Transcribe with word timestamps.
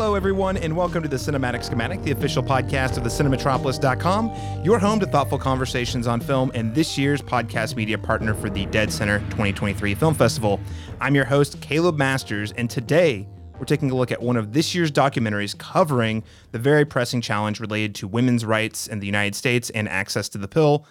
Hello, 0.00 0.14
everyone, 0.14 0.56
and 0.56 0.74
welcome 0.74 1.02
to 1.02 1.10
the 1.10 1.18
Cinematic 1.18 1.62
Schematic, 1.62 2.02
the 2.04 2.10
official 2.10 2.42
podcast 2.42 2.96
of 2.96 3.04
the 3.04 3.10
Cinematropolis.com, 3.10 4.64
your 4.64 4.78
home 4.78 4.98
to 4.98 5.04
thoughtful 5.04 5.36
conversations 5.36 6.06
on 6.06 6.22
film 6.22 6.50
and 6.54 6.74
this 6.74 6.96
year's 6.96 7.20
podcast 7.20 7.76
media 7.76 7.98
partner 7.98 8.32
for 8.32 8.48
the 8.48 8.64
Dead 8.64 8.90
Center 8.90 9.18
2023 9.18 9.94
Film 9.94 10.14
Festival. 10.14 10.58
I'm 11.02 11.14
your 11.14 11.26
host, 11.26 11.60
Caleb 11.60 11.98
Masters, 11.98 12.52
and 12.52 12.70
today 12.70 13.28
we're 13.58 13.66
taking 13.66 13.90
a 13.90 13.94
look 13.94 14.10
at 14.10 14.22
one 14.22 14.38
of 14.38 14.54
this 14.54 14.74
year's 14.74 14.90
documentaries 14.90 15.56
covering 15.58 16.24
the 16.52 16.58
very 16.58 16.86
pressing 16.86 17.20
challenge 17.20 17.60
related 17.60 17.94
to 17.96 18.08
women's 18.08 18.42
rights 18.42 18.86
in 18.86 19.00
the 19.00 19.06
United 19.06 19.34
States 19.34 19.68
and 19.68 19.86
access 19.86 20.30
to 20.30 20.38
the 20.38 20.48
pill 20.48 20.86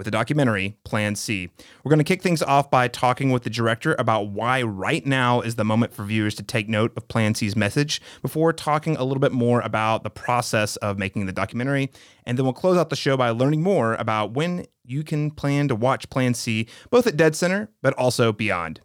with 0.00 0.06
the 0.06 0.10
documentary 0.10 0.78
Plan 0.82 1.14
C. 1.14 1.50
We're 1.84 1.90
going 1.90 1.98
to 1.98 2.04
kick 2.04 2.22
things 2.22 2.42
off 2.42 2.70
by 2.70 2.88
talking 2.88 3.32
with 3.32 3.42
the 3.42 3.50
director 3.50 3.94
about 3.98 4.28
why 4.28 4.62
right 4.62 5.04
now 5.04 5.42
is 5.42 5.56
the 5.56 5.64
moment 5.64 5.92
for 5.92 6.06
viewers 6.06 6.34
to 6.36 6.42
take 6.42 6.70
note 6.70 6.94
of 6.96 7.06
Plan 7.08 7.34
C's 7.34 7.54
message 7.54 8.00
before 8.22 8.54
talking 8.54 8.96
a 8.96 9.04
little 9.04 9.20
bit 9.20 9.30
more 9.30 9.60
about 9.60 10.02
the 10.02 10.08
process 10.08 10.76
of 10.76 10.98
making 10.98 11.26
the 11.26 11.32
documentary. 11.32 11.90
And 12.24 12.38
then 12.38 12.46
we'll 12.46 12.54
close 12.54 12.78
out 12.78 12.88
the 12.88 12.96
show 12.96 13.18
by 13.18 13.28
learning 13.28 13.62
more 13.62 13.92
about 13.96 14.32
when 14.32 14.64
you 14.86 15.04
can 15.04 15.32
plan 15.32 15.68
to 15.68 15.74
watch 15.74 16.08
Plan 16.08 16.32
C, 16.32 16.66
both 16.88 17.06
at 17.06 17.18
Dead 17.18 17.36
Center, 17.36 17.68
but 17.82 17.92
also 17.98 18.32
beyond. 18.32 18.80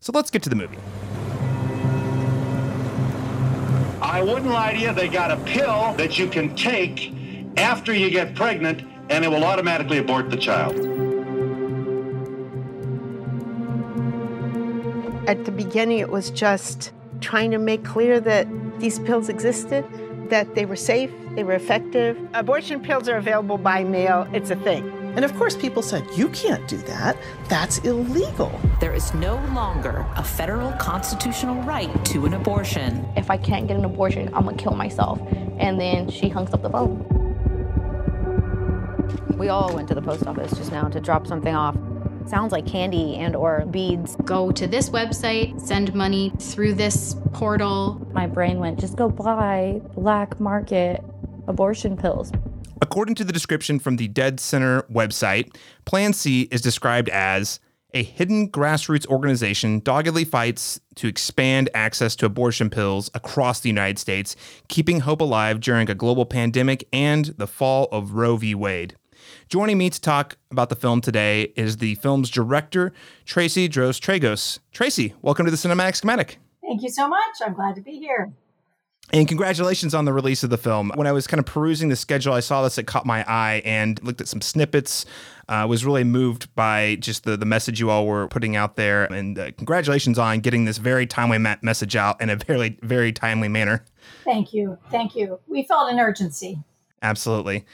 So 0.00 0.12
let's 0.14 0.30
get 0.30 0.42
to 0.44 0.48
the 0.48 0.56
movie. 0.56 0.78
I 4.00 4.22
wouldn't 4.22 4.46
lie 4.46 4.72
to 4.72 4.78
you, 4.78 4.94
they 4.94 5.08
got 5.08 5.30
a 5.30 5.36
pill 5.44 5.92
that 5.98 6.18
you 6.18 6.26
can 6.26 6.56
take 6.56 7.12
after 7.58 7.92
you 7.92 8.08
get 8.08 8.34
pregnant 8.34 8.82
and 9.10 9.24
it 9.24 9.28
will 9.28 9.44
automatically 9.44 9.98
abort 9.98 10.30
the 10.30 10.36
child. 10.36 10.76
At 15.28 15.44
the 15.44 15.52
beginning, 15.52 15.98
it 15.98 16.10
was 16.10 16.30
just 16.30 16.92
trying 17.20 17.50
to 17.50 17.58
make 17.58 17.84
clear 17.84 18.20
that 18.20 18.46
these 18.80 18.98
pills 19.00 19.28
existed, 19.28 19.84
that 20.30 20.54
they 20.54 20.64
were 20.64 20.76
safe, 20.76 21.10
they 21.34 21.44
were 21.44 21.54
effective. 21.54 22.18
Abortion 22.34 22.80
pills 22.80 23.08
are 23.08 23.16
available 23.16 23.58
by 23.58 23.84
mail, 23.84 24.26
it's 24.32 24.50
a 24.50 24.56
thing. 24.56 24.88
And 25.16 25.24
of 25.24 25.34
course, 25.36 25.56
people 25.56 25.82
said, 25.82 26.06
you 26.14 26.28
can't 26.28 26.66
do 26.68 26.76
that. 26.78 27.16
That's 27.48 27.78
illegal. 27.78 28.52
There 28.80 28.94
is 28.94 29.12
no 29.14 29.34
longer 29.52 30.06
a 30.16 30.22
federal 30.22 30.70
constitutional 30.72 31.60
right 31.62 31.92
to 32.06 32.24
an 32.24 32.34
abortion. 32.34 33.04
If 33.16 33.30
I 33.30 33.36
can't 33.36 33.66
get 33.66 33.76
an 33.76 33.84
abortion, 33.84 34.28
I'm 34.32 34.44
gonna 34.44 34.56
kill 34.56 34.74
myself. 34.74 35.20
And 35.58 35.80
then 35.80 36.08
she 36.08 36.28
hunks 36.28 36.52
up 36.52 36.62
the 36.62 36.70
phone. 36.70 37.17
We 39.38 39.50
all 39.50 39.72
went 39.72 39.86
to 39.88 39.94
the 39.94 40.02
post 40.02 40.26
office 40.26 40.50
just 40.50 40.72
now 40.72 40.88
to 40.88 41.00
drop 41.00 41.28
something 41.28 41.54
off. 41.54 41.76
Sounds 42.26 42.50
like 42.50 42.66
candy 42.66 43.14
and 43.14 43.36
or 43.36 43.64
beads. 43.66 44.16
Go 44.24 44.50
to 44.50 44.66
this 44.66 44.90
website, 44.90 45.60
send 45.60 45.94
money 45.94 46.32
through 46.40 46.74
this 46.74 47.14
portal. 47.32 48.04
My 48.12 48.26
brain 48.26 48.58
went, 48.58 48.80
just 48.80 48.96
go 48.96 49.08
buy 49.08 49.80
black 49.94 50.40
market 50.40 51.04
abortion 51.46 51.96
pills. 51.96 52.32
According 52.82 53.14
to 53.14 53.24
the 53.24 53.32
description 53.32 53.78
from 53.78 53.96
the 53.96 54.08
Dead 54.08 54.40
Center 54.40 54.82
website, 54.92 55.56
Plan 55.84 56.12
C 56.12 56.42
is 56.50 56.60
described 56.60 57.08
as 57.08 57.60
a 57.94 58.02
hidden 58.02 58.50
grassroots 58.50 59.06
organization 59.06 59.80
doggedly 59.80 60.24
fights 60.24 60.80
to 60.96 61.06
expand 61.06 61.70
access 61.74 62.14
to 62.16 62.26
abortion 62.26 62.70
pills 62.70 63.08
across 63.14 63.60
the 63.60 63.68
United 63.68 63.98
States, 63.98 64.34
keeping 64.68 65.00
hope 65.00 65.20
alive 65.20 65.60
during 65.60 65.88
a 65.88 65.94
global 65.94 66.26
pandemic 66.26 66.86
and 66.92 67.26
the 67.38 67.46
fall 67.46 67.88
of 67.92 68.12
Roe 68.12 68.36
v. 68.36 68.54
Wade. 68.54 68.96
Joining 69.48 69.78
me 69.78 69.90
to 69.90 70.00
talk 70.00 70.36
about 70.50 70.68
the 70.68 70.76
film 70.76 71.00
today 71.00 71.52
is 71.56 71.78
the 71.78 71.94
film's 71.96 72.30
director, 72.30 72.92
Tracy 73.24 73.68
Droz 73.68 73.98
Tragos. 73.98 74.58
Tracy, 74.72 75.14
welcome 75.22 75.44
to 75.44 75.50
the 75.50 75.56
Cinematic 75.56 75.96
Schematic. 75.96 76.38
Thank 76.62 76.82
you 76.82 76.90
so 76.90 77.08
much. 77.08 77.36
I'm 77.44 77.54
glad 77.54 77.74
to 77.76 77.80
be 77.80 77.98
here. 77.98 78.32
And 79.10 79.26
congratulations 79.26 79.94
on 79.94 80.04
the 80.04 80.12
release 80.12 80.42
of 80.42 80.50
the 80.50 80.58
film. 80.58 80.92
When 80.94 81.06
I 81.06 81.12
was 81.12 81.26
kind 81.26 81.38
of 81.38 81.46
perusing 81.46 81.88
the 81.88 81.96
schedule, 81.96 82.34
I 82.34 82.40
saw 82.40 82.62
this, 82.62 82.76
it 82.76 82.86
caught 82.86 83.06
my 83.06 83.24
eye 83.26 83.62
and 83.64 84.02
looked 84.02 84.20
at 84.20 84.28
some 84.28 84.42
snippets. 84.42 85.06
I 85.48 85.62
uh, 85.62 85.66
was 85.66 85.86
really 85.86 86.04
moved 86.04 86.54
by 86.54 86.96
just 86.96 87.24
the, 87.24 87.34
the 87.38 87.46
message 87.46 87.80
you 87.80 87.88
all 87.88 88.06
were 88.06 88.28
putting 88.28 88.54
out 88.54 88.76
there. 88.76 89.04
And 89.04 89.38
uh, 89.38 89.52
congratulations 89.52 90.18
on 90.18 90.40
getting 90.40 90.66
this 90.66 90.76
very 90.76 91.06
timely 91.06 91.38
ma- 91.38 91.56
message 91.62 91.96
out 91.96 92.20
in 92.20 92.28
a 92.28 92.36
very, 92.36 92.78
very 92.82 93.12
timely 93.12 93.48
manner. 93.48 93.82
Thank 94.24 94.52
you. 94.52 94.76
Thank 94.90 95.16
you. 95.16 95.40
We 95.46 95.62
felt 95.62 95.90
an 95.90 95.98
urgency. 95.98 96.58
Absolutely. 97.00 97.64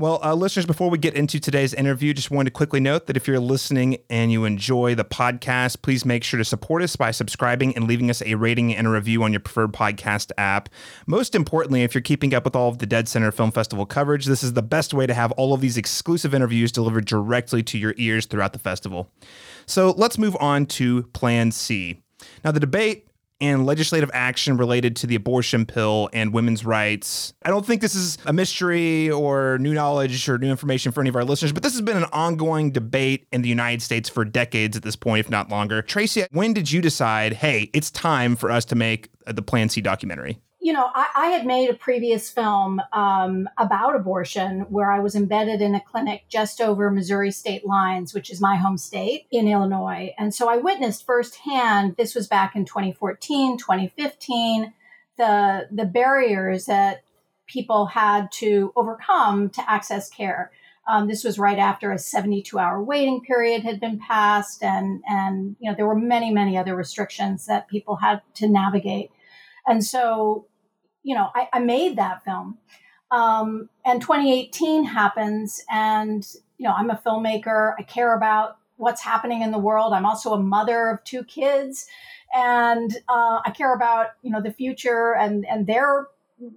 Well, 0.00 0.18
uh, 0.24 0.32
listeners, 0.32 0.64
before 0.64 0.88
we 0.88 0.96
get 0.96 1.12
into 1.12 1.38
today's 1.38 1.74
interview, 1.74 2.14
just 2.14 2.30
wanted 2.30 2.48
to 2.48 2.54
quickly 2.54 2.80
note 2.80 3.06
that 3.06 3.18
if 3.18 3.28
you're 3.28 3.38
listening 3.38 3.98
and 4.08 4.32
you 4.32 4.46
enjoy 4.46 4.94
the 4.94 5.04
podcast, 5.04 5.82
please 5.82 6.06
make 6.06 6.24
sure 6.24 6.38
to 6.38 6.44
support 6.44 6.80
us 6.80 6.96
by 6.96 7.10
subscribing 7.10 7.76
and 7.76 7.86
leaving 7.86 8.08
us 8.08 8.22
a 8.22 8.34
rating 8.36 8.74
and 8.74 8.86
a 8.86 8.90
review 8.90 9.22
on 9.22 9.30
your 9.30 9.40
preferred 9.40 9.74
podcast 9.74 10.30
app. 10.38 10.70
Most 11.06 11.34
importantly, 11.34 11.82
if 11.82 11.94
you're 11.94 12.00
keeping 12.00 12.32
up 12.32 12.46
with 12.46 12.56
all 12.56 12.70
of 12.70 12.78
the 12.78 12.86
Dead 12.86 13.08
Center 13.08 13.30
Film 13.30 13.52
Festival 13.52 13.84
coverage, 13.84 14.24
this 14.24 14.42
is 14.42 14.54
the 14.54 14.62
best 14.62 14.94
way 14.94 15.06
to 15.06 15.12
have 15.12 15.32
all 15.32 15.52
of 15.52 15.60
these 15.60 15.76
exclusive 15.76 16.32
interviews 16.32 16.72
delivered 16.72 17.04
directly 17.04 17.62
to 17.64 17.76
your 17.76 17.92
ears 17.98 18.24
throughout 18.24 18.54
the 18.54 18.58
festival. 18.58 19.10
So 19.66 19.90
let's 19.98 20.16
move 20.16 20.34
on 20.40 20.64
to 20.64 21.02
Plan 21.12 21.52
C. 21.52 22.00
Now, 22.42 22.52
the 22.52 22.60
debate 22.60 23.06
and 23.40 23.66
legislative 23.66 24.10
action 24.12 24.56
related 24.56 24.96
to 24.96 25.06
the 25.06 25.14
abortion 25.14 25.66
pill 25.66 26.08
and 26.12 26.32
women's 26.32 26.64
rights. 26.64 27.32
I 27.42 27.50
don't 27.50 27.64
think 27.64 27.80
this 27.80 27.94
is 27.94 28.18
a 28.26 28.32
mystery 28.32 29.10
or 29.10 29.58
new 29.58 29.74
knowledge 29.74 30.28
or 30.28 30.38
new 30.38 30.50
information 30.50 30.92
for 30.92 31.00
any 31.00 31.08
of 31.08 31.16
our 31.16 31.24
listeners, 31.24 31.52
but 31.52 31.62
this 31.62 31.72
has 31.72 31.82
been 31.82 31.96
an 31.96 32.06
ongoing 32.12 32.70
debate 32.70 33.26
in 33.32 33.42
the 33.42 33.48
United 33.48 33.82
States 33.82 34.08
for 34.08 34.24
decades 34.24 34.76
at 34.76 34.82
this 34.82 34.96
point, 34.96 35.20
if 35.20 35.30
not 35.30 35.48
longer. 35.48 35.82
Tracy, 35.82 36.24
when 36.30 36.52
did 36.52 36.70
you 36.70 36.80
decide, 36.80 37.34
hey, 37.34 37.70
it's 37.72 37.90
time 37.90 38.36
for 38.36 38.50
us 38.50 38.64
to 38.66 38.74
make 38.74 39.10
the 39.26 39.42
Plan 39.42 39.68
C 39.68 39.80
documentary? 39.80 40.38
You 40.60 40.74
know, 40.74 40.90
I, 40.94 41.06
I, 41.16 41.26
had 41.28 41.46
made 41.46 41.70
a 41.70 41.74
previous 41.74 42.28
film 42.28 42.82
um, 42.92 43.48
about 43.56 43.96
abortion 43.96 44.66
where 44.68 44.92
I 44.92 45.00
was 45.00 45.14
embedded 45.14 45.62
in 45.62 45.74
a 45.74 45.80
clinic 45.80 46.24
just 46.28 46.60
over 46.60 46.90
Missouri 46.90 47.30
state 47.30 47.66
lines, 47.66 48.12
which 48.12 48.30
is 48.30 48.42
my 48.42 48.56
home 48.56 48.76
state 48.76 49.26
in 49.30 49.48
Illinois. 49.48 50.14
And 50.18 50.34
so 50.34 50.50
I 50.50 50.58
witnessed 50.58 51.06
firsthand, 51.06 51.96
this 51.96 52.14
was 52.14 52.26
back 52.26 52.54
in 52.54 52.66
2014, 52.66 53.56
2015, 53.56 54.74
the, 55.16 55.66
the 55.70 55.86
barriers 55.86 56.66
that 56.66 57.04
people 57.46 57.86
had 57.86 58.30
to 58.32 58.70
overcome 58.76 59.48
to 59.50 59.70
access 59.70 60.10
care. 60.10 60.52
Um, 60.86 61.08
this 61.08 61.24
was 61.24 61.38
right 61.38 61.58
after 61.58 61.90
a 61.90 61.98
72 61.98 62.58
hour 62.58 62.82
waiting 62.82 63.22
period 63.22 63.62
had 63.62 63.80
been 63.80 63.98
passed, 63.98 64.62
and, 64.62 65.02
and 65.08 65.56
you 65.60 65.70
know 65.70 65.76
there 65.76 65.86
were 65.86 65.94
many, 65.94 66.32
many 66.32 66.56
other 66.56 66.74
restrictions 66.74 67.46
that 67.46 67.68
people 67.68 67.96
had 67.96 68.22
to 68.34 68.48
navigate. 68.48 69.10
And 69.66 69.84
so 69.84 70.46
you 71.02 71.14
know, 71.14 71.30
I, 71.34 71.48
I 71.52 71.58
made 71.60 71.96
that 71.96 72.24
film. 72.24 72.58
Um, 73.10 73.68
and 73.84 74.00
2018 74.00 74.84
happens, 74.84 75.64
and 75.70 76.26
you 76.58 76.68
know, 76.68 76.74
I'm 76.74 76.90
a 76.90 77.00
filmmaker. 77.04 77.74
I 77.78 77.82
care 77.82 78.14
about 78.14 78.58
what's 78.76 79.02
happening 79.02 79.42
in 79.42 79.50
the 79.50 79.58
world. 79.58 79.92
I'm 79.92 80.06
also 80.06 80.32
a 80.32 80.38
mother 80.38 80.88
of 80.90 81.02
two 81.04 81.24
kids, 81.24 81.86
and 82.34 82.92
uh, 83.08 83.40
I 83.44 83.50
care 83.50 83.74
about 83.74 84.08
you 84.22 84.30
know 84.30 84.40
the 84.40 84.52
future 84.52 85.14
and 85.14 85.44
and 85.46 85.66
their 85.66 86.06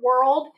world. 0.01 0.49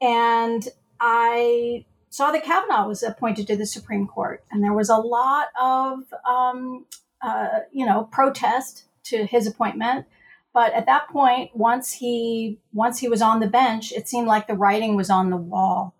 And 0.00 0.66
I 1.00 1.84
saw 2.10 2.30
that 2.32 2.44
Kavanaugh 2.44 2.86
was 2.86 3.02
appointed 3.02 3.46
to 3.48 3.56
the 3.56 3.66
Supreme 3.66 4.06
Court, 4.06 4.44
and 4.50 4.62
there 4.62 4.72
was 4.72 4.88
a 4.88 4.96
lot 4.96 5.48
of 5.60 6.00
um, 6.28 6.86
uh, 7.22 7.60
you 7.72 7.86
know 7.86 8.08
protest 8.10 8.84
to 9.04 9.24
his 9.24 9.46
appointment. 9.46 10.06
But 10.54 10.72
at 10.72 10.86
that 10.86 11.08
point, 11.08 11.50
once 11.52 11.92
he 11.92 12.60
once 12.72 13.00
he 13.00 13.08
was 13.08 13.20
on 13.20 13.40
the 13.40 13.48
bench, 13.48 13.92
it 13.92 14.08
seemed 14.08 14.28
like 14.28 14.46
the 14.46 14.54
writing 14.54 14.94
was 14.94 15.10
on 15.10 15.30
the 15.30 15.36
wall. 15.36 15.96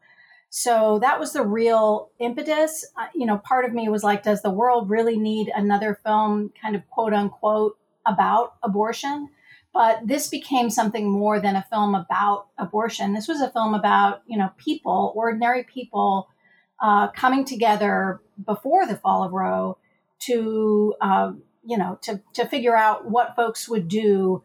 So 0.48 1.00
that 1.00 1.18
was 1.18 1.32
the 1.32 1.42
real 1.42 2.10
impetus. 2.20 2.86
Uh, 2.96 3.08
you 3.12 3.26
know, 3.26 3.38
part 3.38 3.64
of 3.64 3.74
me 3.74 3.88
was 3.88 4.04
like, 4.04 4.22
does 4.22 4.42
the 4.42 4.52
world 4.52 4.88
really 4.88 5.18
need 5.18 5.50
another 5.52 5.98
film, 6.04 6.52
kind 6.62 6.76
of 6.76 6.88
quote 6.88 7.12
unquote, 7.12 7.76
about 8.06 8.54
abortion? 8.62 9.28
But 9.72 10.06
this 10.06 10.28
became 10.28 10.70
something 10.70 11.10
more 11.10 11.40
than 11.40 11.56
a 11.56 11.66
film 11.68 11.96
about 11.96 12.46
abortion. 12.56 13.12
This 13.12 13.26
was 13.26 13.40
a 13.40 13.50
film 13.50 13.74
about, 13.74 14.22
you 14.28 14.38
know, 14.38 14.50
people, 14.56 15.12
ordinary 15.16 15.64
people, 15.64 16.28
uh, 16.80 17.08
coming 17.08 17.44
together 17.44 18.20
before 18.46 18.86
the 18.86 18.96
fall 18.96 19.24
of 19.24 19.32
Roe 19.32 19.78
to 20.20 20.94
uh, 21.00 21.32
you 21.66 21.78
know, 21.78 21.98
to, 22.02 22.20
to 22.34 22.46
figure 22.46 22.76
out 22.76 23.10
what 23.10 23.36
folks 23.36 23.68
would 23.68 23.88
do 23.88 24.42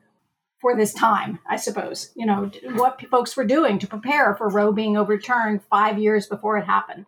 for 0.59 0.75
this 0.75 0.93
time, 0.93 1.39
I 1.47 1.55
suppose, 1.55 2.11
you 2.15 2.25
know, 2.25 2.51
what 2.73 3.01
folks 3.09 3.37
were 3.37 3.45
doing 3.45 3.79
to 3.79 3.87
prepare 3.87 4.35
for 4.35 4.49
Roe 4.49 4.73
being 4.73 4.97
overturned 4.97 5.61
five 5.69 5.97
years 5.97 6.27
before 6.27 6.57
it 6.57 6.65
happened. 6.65 7.05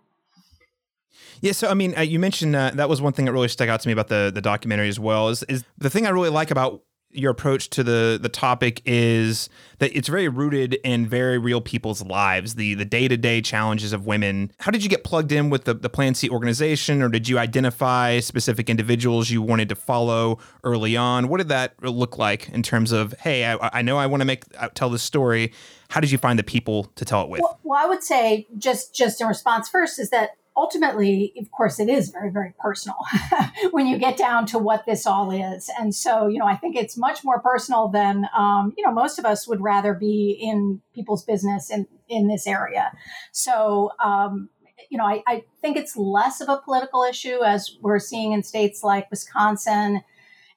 Yeah, 1.42 1.52
so 1.54 1.68
I 1.70 1.74
mean, 1.74 1.98
uh, 1.98 2.02
you 2.02 2.20
mentioned 2.20 2.56
uh, 2.56 2.72
that 2.76 2.88
was 2.88 3.02
one 3.02 3.14
thing 3.14 3.26
that 3.26 3.34
really 3.34 3.48
stuck 3.48 3.68
out 3.68 3.82
to 3.82 3.88
me 3.88 3.94
about 3.94 4.08
the 4.08 4.32
the 4.34 4.42
documentary 4.42 4.90
as 4.90 5.00
well. 5.00 5.30
Is 5.30 5.44
is 5.44 5.64
the 5.78 5.90
thing 5.90 6.06
I 6.06 6.10
really 6.12 6.30
like 6.30 6.52
about 6.52 6.84
your 7.14 7.32
approach 7.32 7.70
to 7.72 7.84
the 7.84 8.20
the 8.22 8.30
topic 8.30 8.82
is 8.86 9.50
that 9.80 9.96
it's 9.96 10.08
very 10.08 10.28
rooted 10.28 10.76
in 10.84 11.08
very 11.08 11.38
real 11.38 11.62
people's 11.62 12.04
lives, 12.04 12.56
the 12.56 12.74
the 12.76 12.86
day 12.86 13.08
to 13.08 13.18
day 13.18 13.42
challenges 13.42 13.94
of 13.94 14.06
women. 14.06 14.52
How 14.60 14.72
did 14.72 14.84
you 14.84 14.90
get 14.90 15.04
plugged 15.04 15.32
in 15.32 15.50
with 15.50 15.66
the 15.66 15.74
the 15.74 15.90
Plan 15.90 16.16
C 16.16 16.30
organization, 16.30 17.02
or 17.02 17.10
did 17.10 17.28
you 17.28 17.40
identify 17.40 18.20
specific 18.20 18.70
individuals 18.70 19.30
you 19.30 19.42
wanted 19.42 19.70
to 19.70 19.76
follow 19.76 20.40
early 20.64 20.96
on? 20.96 21.28
What 21.28 21.38
did 21.38 21.50
that 21.50 21.74
look 21.84 22.18
like 22.18 22.50
in 22.50 22.64
terms 22.64 22.92
of 22.92 23.14
hey, 23.20 23.46
I, 23.46 23.80
I 23.80 23.82
know 23.82 23.98
I 23.98 24.06
want 24.08 24.22
to 24.22 24.26
make 24.26 24.44
uh, 24.58 24.70
tell 24.74 24.90
this 24.90 25.04
story. 25.04 25.54
How 25.90 26.00
did 26.00 26.12
you 26.12 26.18
find 26.18 26.40
the 26.40 26.44
people 26.44 26.86
to 26.96 27.04
tell 27.04 27.24
it 27.24 27.30
with? 27.30 27.42
Well, 27.42 27.60
well, 27.64 27.84
I 27.84 27.88
would 27.88 28.04
say 28.04 28.48
just 28.58 28.96
just 28.96 29.20
in 29.20 29.28
response 29.28 29.68
first 29.70 30.00
is 30.00 30.10
that 30.12 30.32
ultimately, 30.56 31.34
of 31.40 31.50
course, 31.52 31.80
it 31.80 31.90
is 31.90 32.10
very, 32.10 32.30
very 32.30 32.54
personal 32.60 32.98
when 33.72 33.88
you 33.88 33.98
get 33.98 34.18
down 34.18 34.46
to 34.48 34.60
what 34.60 34.86
this 34.86 35.08
all 35.08 35.32
is. 35.32 35.70
And 35.80 35.96
so, 35.96 36.28
you 36.28 36.40
know, 36.40 36.46
I 36.46 36.56
think 36.56 36.76
it's 36.76 36.98
much 36.98 37.24
more 37.24 37.40
personal 37.40 37.88
than, 37.88 38.28
um, 38.36 38.74
you 38.78 38.86
know, 38.86 38.92
most 38.92 39.18
of 39.18 39.26
us 39.26 39.48
would 39.48 39.62
rather 39.62 39.94
be 39.94 40.32
in 40.32 40.82
people's 40.94 41.24
business 41.24 41.72
in, 41.72 41.88
in 42.10 42.28
this 42.28 42.48
area. 42.48 42.92
So, 43.32 43.92
um, 44.04 44.50
you 44.90 44.98
know, 44.98 45.06
I, 45.06 45.24
I 45.26 45.44
think 45.62 45.78
it's 45.78 45.96
less 45.96 46.42
of 46.42 46.50
a 46.50 46.58
political 46.58 47.04
issue 47.04 47.44
as 47.44 47.78
we're 47.82 48.00
seeing 48.00 48.34
in 48.34 48.44
states 48.44 48.84
like 48.84 49.10
Wisconsin 49.10 50.02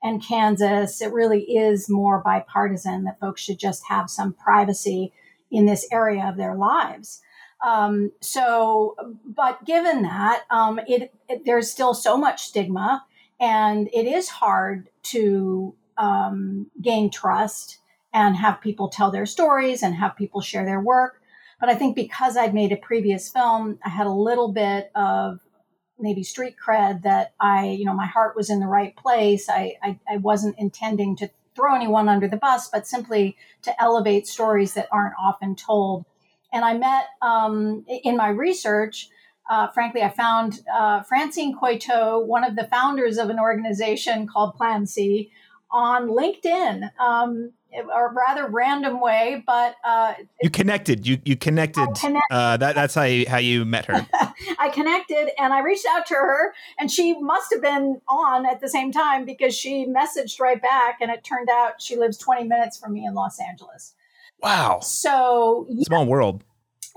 and 0.03 0.23
Kansas. 0.23 1.01
It 1.01 1.13
really 1.13 1.43
is 1.43 1.89
more 1.89 2.21
bipartisan 2.21 3.05
that 3.05 3.21
folks 3.21 3.43
should 3.43 3.61
just 3.61 3.85
have 3.89 4.11
some 4.11 4.33
privacy 4.33 5.13
in 5.53 5.67
this 5.67 5.87
area 5.93 6.27
of 6.29 6.37
their 6.37 6.57
lives. 6.57 7.23
Um, 7.65 8.13
so, 8.21 8.97
but 9.25 9.65
given 9.65 10.03
that, 10.03 10.45
um, 10.51 10.81
it, 10.87 11.13
it, 11.29 11.45
there's 11.45 11.71
still 11.71 11.95
so 11.95 12.17
much 12.17 12.45
stigma, 12.45 13.05
and 13.41 13.89
it 13.93 14.07
is 14.07 14.29
hard 14.29 14.89
to 15.05 15.75
um, 15.97 16.71
gain 16.81 17.11
trust 17.11 17.79
and 18.13 18.37
have 18.37 18.61
people 18.61 18.89
tell 18.89 19.11
their 19.11 19.27
stories 19.27 19.83
and 19.83 19.95
have 19.95 20.17
people 20.17 20.41
share 20.41 20.65
their 20.65 20.81
work. 20.81 21.21
But 21.61 21.69
I 21.69 21.75
think 21.75 21.97
because 21.97 22.37
I'd 22.37 22.55
made 22.55 22.73
a 22.73 22.77
previous 22.77 23.31
film, 23.31 23.79
I 23.85 23.89
had 23.89 24.07
a 24.07 24.13
little 24.13 24.53
bit 24.53 24.91
of 24.95 25.41
maybe 25.99 26.23
street 26.23 26.57
cred 26.65 27.03
that 27.03 27.35
I, 27.41 27.69
you 27.69 27.85
know, 27.85 27.95
my 27.95 28.07
heart 28.07 28.37
was 28.37 28.51
in 28.51 28.61
the 28.61 28.67
right 28.67 28.95
place. 28.97 29.49
I, 29.49 29.77
I, 29.83 29.99
I 30.11 30.17
wasn't 30.19 30.59
intending 30.59 31.17
to 31.17 31.31
throw 31.55 31.75
anyone 31.75 32.09
under 32.09 32.29
the 32.29 32.37
bus, 32.37 32.69
but 32.69 32.87
simply 32.87 33.37
to 33.63 33.83
elevate 33.83 34.27
stories 34.27 34.75
that 34.75 34.89
aren't 34.91 35.15
often 35.19 35.55
told 35.55 36.05
and 36.55 36.65
I 36.65 36.73
met 36.75 37.09
um, 37.21 37.85
in 37.89 38.17
my 38.17 38.29
research, 38.29 39.09
uh, 39.51 39.69
frankly, 39.69 40.03
I 40.03 40.09
found 40.09 40.61
uh, 40.73 41.03
Francine 41.03 41.55
Coeytaux, 41.59 42.25
one 42.25 42.45
of 42.45 42.57
the 42.57 42.65
founders 42.69 43.19
of 43.19 43.29
an 43.29 43.39
organization 43.41 44.27
called 44.27 44.55
Plan 44.55 44.87
C, 44.87 45.31
on 45.71 46.09
LinkedIn. 46.09 46.91
Um, 46.99 47.53
a 47.77 48.09
rather 48.09 48.47
random 48.47 49.01
way, 49.01 49.43
but 49.45 49.75
uh, 49.85 50.15
you 50.41 50.49
connected. 50.49 51.05
You 51.05 51.19
you 51.25 51.35
connected. 51.35 51.89
connected. 51.97 52.21
Uh, 52.31 52.57
that 52.57 52.77
that's 52.77 52.95
how 52.95 53.03
you, 53.03 53.29
how 53.29 53.39
you 53.39 53.65
met 53.65 53.87
her. 53.87 54.07
I 54.61 54.69
connected, 54.69 55.31
and 55.43 55.53
I 55.53 55.59
reached 55.59 55.85
out 55.91 56.07
to 56.07 56.15
her, 56.15 56.55
and 56.79 56.89
she 56.89 57.19
must 57.19 57.53
have 57.53 57.61
been 57.61 58.01
on 58.09 58.47
at 58.47 58.61
the 58.61 58.69
same 58.69 58.93
time 58.93 59.25
because 59.25 59.57
she 59.57 59.87
messaged 59.87 60.39
right 60.39 60.63
back, 60.63 60.99
and 61.01 61.11
it 61.11 61.25
turned 61.25 61.49
out 61.51 61.83
she 61.83 61.97
lives 61.97 62.17
20 62.17 62.45
minutes 62.45 62.79
from 62.79 62.93
me 62.93 63.05
in 63.05 63.15
Los 63.15 63.41
Angeles. 63.41 63.97
Wow. 64.41 64.81
So 64.81 65.67
yeah, 65.69 65.85
small 65.85 66.07
world. 66.07 66.45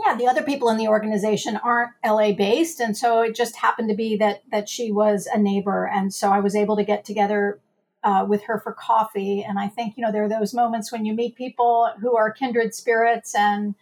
Yeah, 0.05 0.15
the 0.15 0.27
other 0.27 0.43
people 0.43 0.69
in 0.69 0.77
the 0.77 0.89
organization 0.89 1.57
aren't 1.57 1.91
LA 2.05 2.31
based, 2.31 2.79
and 2.79 2.95
so 2.95 3.21
it 3.21 3.35
just 3.35 3.55
happened 3.55 3.89
to 3.89 3.95
be 3.95 4.15
that 4.17 4.43
that 4.51 4.69
she 4.69 4.91
was 4.91 5.27
a 5.31 5.39
neighbor, 5.39 5.87
and 5.87 6.13
so 6.13 6.29
I 6.29 6.39
was 6.39 6.55
able 6.55 6.75
to 6.75 6.83
get 6.83 7.03
together 7.03 7.59
uh, 8.03 8.25
with 8.27 8.43
her 8.43 8.59
for 8.59 8.73
coffee. 8.73 9.43
And 9.43 9.57
I 9.57 9.67
think 9.67 9.97
you 9.97 10.03
know 10.03 10.11
there 10.11 10.23
are 10.23 10.29
those 10.29 10.53
moments 10.53 10.91
when 10.91 11.05
you 11.05 11.13
meet 11.13 11.35
people 11.35 11.89
who 11.99 12.15
are 12.15 12.31
kindred 12.31 12.75
spirits, 12.75 13.33
and 13.33 13.73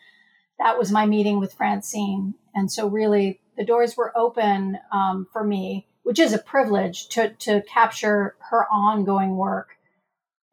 that 0.57 0.77
was 0.77 0.91
my 0.91 1.05
meeting 1.05 1.39
with 1.39 1.53
Francine. 1.53 2.35
And 2.53 2.71
so 2.71 2.87
really, 2.87 3.41
the 3.57 3.65
doors 3.65 3.97
were 3.97 4.17
open 4.17 4.79
um, 4.93 5.27
for 5.33 5.43
me, 5.43 5.87
which 6.03 6.19
is 6.19 6.31
a 6.33 6.39
privilege 6.39 7.09
to 7.09 7.33
to 7.39 7.61
capture 7.63 8.35
her 8.51 8.65
ongoing 8.71 9.35
work, 9.35 9.71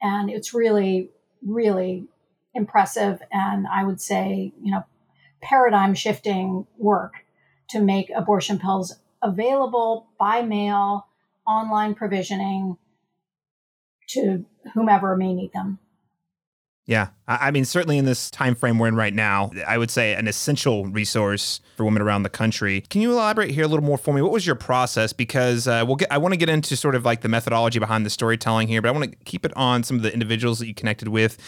and 0.01 0.29
it's 0.29 0.53
really 0.53 1.11
really 1.47 2.09
impressive 2.55 3.23
and 3.31 3.67
I 3.67 3.85
would 3.85 4.01
say, 4.01 4.53
you 4.63 4.73
know, 4.73 4.85
paradigm 5.41 5.95
shifting 5.95 6.67
work 6.79 7.15
to 7.71 7.81
make 7.81 8.11
abortion 8.15 8.59
pills 8.59 8.95
available 9.23 10.09
by 10.19 10.43
mail, 10.43 11.07
online 11.47 11.95
provisioning 11.95 12.77
to 14.09 14.45
whomever 14.75 15.17
may 15.17 15.33
need 15.33 15.53
them. 15.53 15.79
Yeah, 16.85 17.11
I 17.29 17.53
mean, 17.53 17.65
certainly 17.65 17.97
in 17.97 18.07
this 18.07 18.29
time 18.29 18.57
frame 18.57 18.77
we're 18.77 18.89
in 18.89 18.97
right 18.97 19.15
now, 19.15 19.53
I 19.69 19.79
would 19.79 19.91
say 19.91 20.15
an 20.15 20.27
essential 20.27 20.87
resource 20.87 21.61
for 21.77 21.85
women 21.85 22.03
around 22.03 22.25
the 22.25 22.29
country. 22.29 22.81
Can 22.91 23.01
you 23.01 23.13
elaborate 23.13 23.53
here 23.53 23.63
a 23.65 23.69
little 23.69 23.85
more 23.85 23.97
for 23.97 24.13
me? 24.13 24.21
What 24.21 24.33
was 24.33 24.45
your 24.45 24.57
process? 24.57 25.13
Because 25.13 25.69
uh, 25.69 25.85
we'll 25.87 25.95
get, 25.95 26.11
I 26.11 26.19
want 26.19 26.33
to 26.33 26.37
get 26.37 26.49
into 26.49 26.77
sort 26.77 26.97
of 26.97 27.05
like 27.05 27.21
the 27.21 27.29
methodology 27.29 27.79
behind 27.79 28.05
the 28.05 28.11
storytelling 28.11 28.67
here, 28.67 28.83
but 28.83 28.89
I 28.89 28.91
want 28.91 29.13
to 29.13 29.17
keep 29.25 29.47
it 29.47 29.57
on 29.57 29.85
some 29.85 29.97
of 29.97 30.03
the 30.03 30.13
individuals 30.13 30.59
that 30.59 30.67
you 30.67 30.75
connected 30.75 31.07
with, 31.07 31.39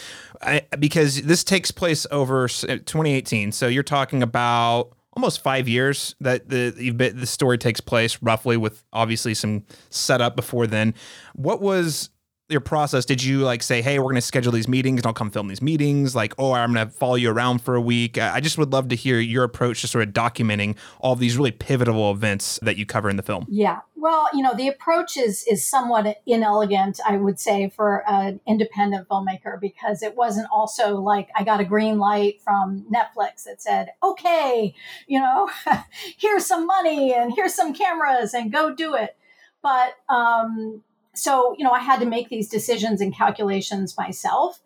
I, 0.41 0.61
because 0.79 1.21
this 1.23 1.43
takes 1.43 1.69
place 1.69 2.07
over 2.11 2.47
2018. 2.47 3.51
So 3.51 3.67
you're 3.67 3.83
talking 3.83 4.23
about 4.23 4.93
almost 5.15 5.41
five 5.41 5.67
years 5.67 6.15
that 6.21 6.47
the 6.47 6.69
the 6.91 7.27
story 7.27 7.57
takes 7.57 7.81
place, 7.81 8.21
roughly, 8.21 8.55
with 8.55 8.85
obviously 8.93 9.33
some 9.33 9.63
setup 9.89 10.37
before 10.37 10.65
then. 10.65 10.93
What 11.33 11.61
was 11.61 12.09
your 12.49 12.61
process. 12.61 13.05
Did 13.05 13.23
you 13.23 13.39
like 13.39 13.63
say 13.63 13.81
hey 13.81 13.97
we're 13.97 14.05
going 14.05 14.15
to 14.15 14.21
schedule 14.21 14.51
these 14.51 14.67
meetings. 14.67 14.99
And 14.99 15.07
i'll 15.07 15.13
come 15.13 15.31
film 15.31 15.47
these 15.47 15.61
meetings. 15.61 16.15
Like 16.15 16.33
oh 16.37 16.53
i'm 16.53 16.73
going 16.73 16.87
to 16.87 16.93
follow 16.93 17.15
you 17.15 17.31
around 17.31 17.59
for 17.59 17.75
a 17.75 17.81
week. 17.81 18.17
I 18.17 18.39
just 18.39 18.57
would 18.57 18.71
love 18.71 18.89
to 18.89 18.95
hear 18.95 19.19
your 19.19 19.43
approach 19.43 19.81
to 19.81 19.87
sort 19.87 20.07
of 20.07 20.13
documenting 20.13 20.75
all 20.99 21.15
these 21.15 21.37
really 21.37 21.51
pivotal 21.51 22.11
events 22.11 22.59
that 22.61 22.77
you 22.77 22.85
cover 22.85 23.09
in 23.09 23.15
the 23.15 23.23
film. 23.23 23.45
Yeah. 23.49 23.81
Well 23.95 24.29
you 24.33 24.43
know 24.43 24.53
the 24.53 24.67
approach 24.67 25.17
is 25.17 25.43
is 25.49 25.67
somewhat 25.67 26.17
inelegant 26.27 26.99
i 27.07 27.17
would 27.17 27.39
say 27.39 27.69
for 27.69 28.07
an 28.07 28.39
independent 28.45 29.07
filmmaker 29.07 29.59
because 29.59 30.03
it 30.03 30.15
wasn't 30.15 30.47
also 30.51 30.97
like 30.97 31.29
i 31.35 31.43
got 31.43 31.59
a 31.59 31.65
green 31.65 31.97
light 31.97 32.41
from 32.43 32.85
netflix 32.91 33.43
that 33.45 33.61
said 33.61 33.89
okay 34.03 34.75
you 35.07 35.19
know 35.19 35.49
here's 36.17 36.45
some 36.45 36.67
money 36.67 37.13
and 37.13 37.33
here's 37.35 37.53
some 37.53 37.73
cameras 37.73 38.33
and 38.33 38.51
go 38.51 38.73
do 38.73 38.93
it 38.93 39.17
but 39.61 39.95
um 40.09 40.83
so 41.15 41.55
you 41.57 41.63
know 41.63 41.71
i 41.71 41.79
had 41.79 41.99
to 41.99 42.05
make 42.05 42.29
these 42.29 42.49
decisions 42.49 43.01
and 43.01 43.15
calculations 43.15 43.95
myself. 43.97 44.61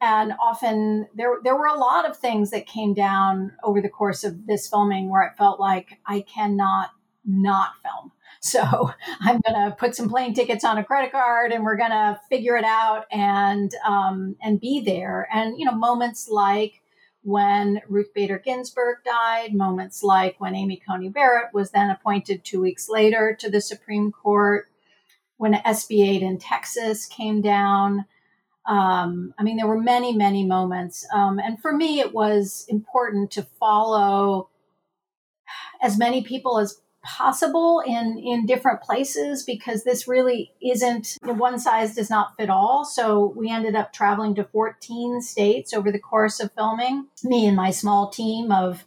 And 0.00 0.34
often 0.42 1.08
there 1.14 1.38
there 1.42 1.56
were 1.56 1.66
a 1.66 1.78
lot 1.78 2.08
of 2.08 2.16
things 2.16 2.50
that 2.50 2.66
came 2.66 2.94
down 2.94 3.52
over 3.62 3.80
the 3.80 3.88
course 3.88 4.22
of 4.24 4.46
this 4.46 4.68
filming 4.68 5.08
where 5.08 5.22
it 5.22 5.36
felt 5.36 5.60
like 5.60 5.98
i 6.06 6.20
cannot 6.20 6.90
not 7.24 7.70
film. 7.82 8.12
So 8.40 8.92
i'm 9.20 9.40
going 9.40 9.70
to 9.70 9.74
put 9.78 9.94
some 9.94 10.10
plane 10.10 10.34
tickets 10.34 10.64
on 10.64 10.76
a 10.76 10.84
credit 10.84 11.12
card 11.12 11.52
and 11.52 11.64
we're 11.64 11.78
going 11.78 11.92
to 11.92 12.20
figure 12.28 12.56
it 12.56 12.64
out 12.64 13.06
and 13.10 13.72
um, 13.86 14.36
and 14.42 14.60
be 14.60 14.80
there. 14.80 15.26
And 15.32 15.58
you 15.58 15.64
know 15.64 15.74
moments 15.74 16.28
like 16.28 16.82
when 17.24 17.80
Ruth 17.88 18.12
Bader 18.14 18.38
Ginsburg 18.38 18.98
died, 19.04 19.54
moments 19.54 20.02
like 20.02 20.36
when 20.38 20.54
Amy 20.54 20.80
Coney 20.86 21.08
Barrett 21.08 21.54
was 21.54 21.70
then 21.70 21.90
appointed 21.90 22.44
two 22.44 22.60
weeks 22.60 22.88
later 22.88 23.34
to 23.40 23.50
the 23.50 23.62
Supreme 23.62 24.12
Court, 24.12 24.68
when 25.36 25.54
SB 25.54 26.06
8 26.16 26.22
in 26.22 26.38
Texas 26.38 27.06
came 27.06 27.40
down. 27.40 28.06
Um, 28.66 29.34
I 29.38 29.42
mean, 29.42 29.56
there 29.56 29.66
were 29.66 29.80
many, 29.80 30.14
many 30.14 30.44
moments. 30.44 31.06
Um, 31.14 31.38
and 31.38 31.60
for 31.60 31.72
me, 31.72 32.00
it 32.00 32.14
was 32.14 32.64
important 32.68 33.30
to 33.32 33.42
follow 33.60 34.48
as 35.82 35.98
many 35.98 36.22
people 36.22 36.58
as 36.58 36.80
possible 37.04 37.82
in 37.86 38.18
in 38.18 38.46
different 38.46 38.80
places 38.80 39.42
because 39.42 39.84
this 39.84 40.08
really 40.08 40.52
isn't 40.62 41.18
one 41.22 41.58
size 41.58 41.94
does 41.94 42.08
not 42.08 42.34
fit 42.36 42.48
all 42.48 42.82
so 42.82 43.34
we 43.36 43.50
ended 43.50 43.76
up 43.76 43.92
traveling 43.92 44.34
to 44.34 44.42
14 44.42 45.20
states 45.20 45.74
over 45.74 45.92
the 45.92 45.98
course 45.98 46.40
of 46.40 46.50
filming 46.52 47.06
me 47.22 47.46
and 47.46 47.56
my 47.56 47.70
small 47.70 48.08
team 48.08 48.50
of 48.50 48.86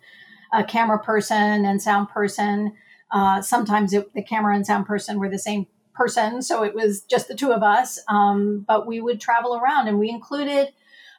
a 0.51 0.63
camera 0.63 0.97
person 0.97 1.63
and 1.63 1.79
sound 1.79 2.09
person 2.09 2.73
uh, 3.11 3.39
sometimes 3.41 3.93
it, 3.93 4.11
the 4.15 4.23
camera 4.23 4.55
and 4.55 4.65
sound 4.65 4.87
person 4.87 5.19
were 5.19 5.29
the 5.29 5.37
same 5.37 5.67
person, 5.97 6.41
so 6.41 6.63
it 6.63 6.75
was 6.75 7.01
just 7.01 7.27
the 7.27 7.35
two 7.35 7.51
of 7.51 7.63
us. 7.63 7.99
Um, 8.07 8.63
but 8.67 8.87
we 8.87 9.01
would 9.01 9.19
travel 9.19 9.55
around, 9.55 9.87
and 9.87 9.99
we 9.99 10.09
included 10.09 10.69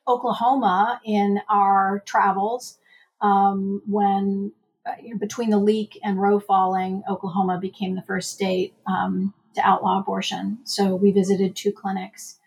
Oklahoma 0.07 1.01
in 1.05 1.41
our 1.49 2.03
travels 2.07 2.79
um, 3.21 3.83
when 3.87 4.53
uh, 4.87 4.93
between 5.19 5.51
the 5.51 5.59
leak 5.59 5.99
and 6.03 6.21
Roe 6.21 6.41
falling, 6.41 7.03
Oklahoma 7.09 7.59
became 7.61 7.95
the 7.95 8.03
first 8.03 8.33
state 8.33 8.75
um, 8.87 9.35
to 9.55 9.61
outlaw 9.67 9.99
abortion. 10.01 10.59
So 10.65 10.95
we 10.95 11.11
visited 11.11 11.57
two 11.57 11.73
clinics, 11.73 12.39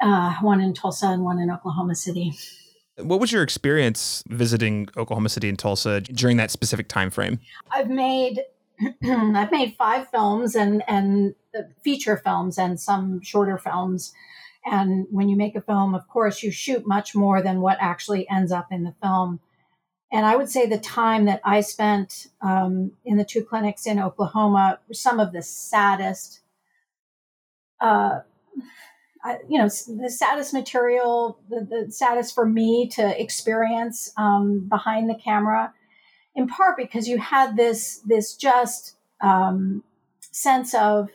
uh, 0.00 0.34
one 0.40 0.60
in 0.60 0.74
Tulsa 0.74 1.06
and 1.06 1.24
one 1.24 1.38
in 1.38 1.50
Oklahoma 1.50 1.94
City. 1.94 2.32
What 2.98 3.20
was 3.20 3.30
your 3.30 3.42
experience 3.42 4.24
visiting 4.26 4.88
Oklahoma 4.96 5.28
City 5.28 5.48
and 5.48 5.58
Tulsa 5.58 6.00
during 6.00 6.36
that 6.36 6.50
specific 6.50 6.88
time 6.88 7.10
frame? 7.10 7.38
I've 7.70 7.88
made 7.88 8.42
I've 9.02 9.50
made 9.50 9.76
five 9.76 10.08
films 10.10 10.54
and 10.54 10.82
and 10.88 11.34
feature 11.82 12.16
films 12.16 12.58
and 12.58 12.78
some 12.80 13.20
shorter 13.22 13.58
films. 13.58 14.12
And 14.64 15.06
when 15.10 15.28
you 15.28 15.36
make 15.36 15.56
a 15.56 15.60
film, 15.60 15.94
of 15.94 16.06
course, 16.08 16.42
you 16.42 16.50
shoot 16.50 16.86
much 16.86 17.14
more 17.14 17.42
than 17.42 17.60
what 17.60 17.78
actually 17.80 18.28
ends 18.28 18.52
up 18.52 18.68
in 18.70 18.84
the 18.84 18.94
film. 19.02 19.40
And 20.10 20.24
I 20.24 20.36
would 20.36 20.48
say 20.48 20.66
the 20.66 20.78
time 20.78 21.26
that 21.26 21.40
I 21.44 21.60
spent 21.60 22.28
um, 22.40 22.92
in 23.04 23.16
the 23.16 23.24
two 23.24 23.44
clinics 23.44 23.86
in 23.86 23.98
Oklahoma 23.98 24.78
some 24.92 25.20
of 25.20 25.32
the 25.32 25.42
saddest, 25.42 26.40
uh, 27.80 28.20
I, 29.22 29.38
you 29.48 29.58
know, 29.58 29.66
the 29.66 30.10
saddest 30.10 30.54
material, 30.54 31.38
the, 31.50 31.60
the 31.60 31.92
saddest 31.92 32.34
for 32.34 32.46
me 32.46 32.88
to 32.94 33.20
experience 33.20 34.12
um, 34.16 34.66
behind 34.68 35.10
the 35.10 35.14
camera, 35.14 35.74
in 36.38 36.46
part 36.46 36.76
because 36.76 37.08
you 37.08 37.18
had 37.18 37.56
this 37.56 37.98
this 38.06 38.36
just 38.36 38.94
um, 39.20 39.82
sense 40.20 40.72
of 40.72 41.10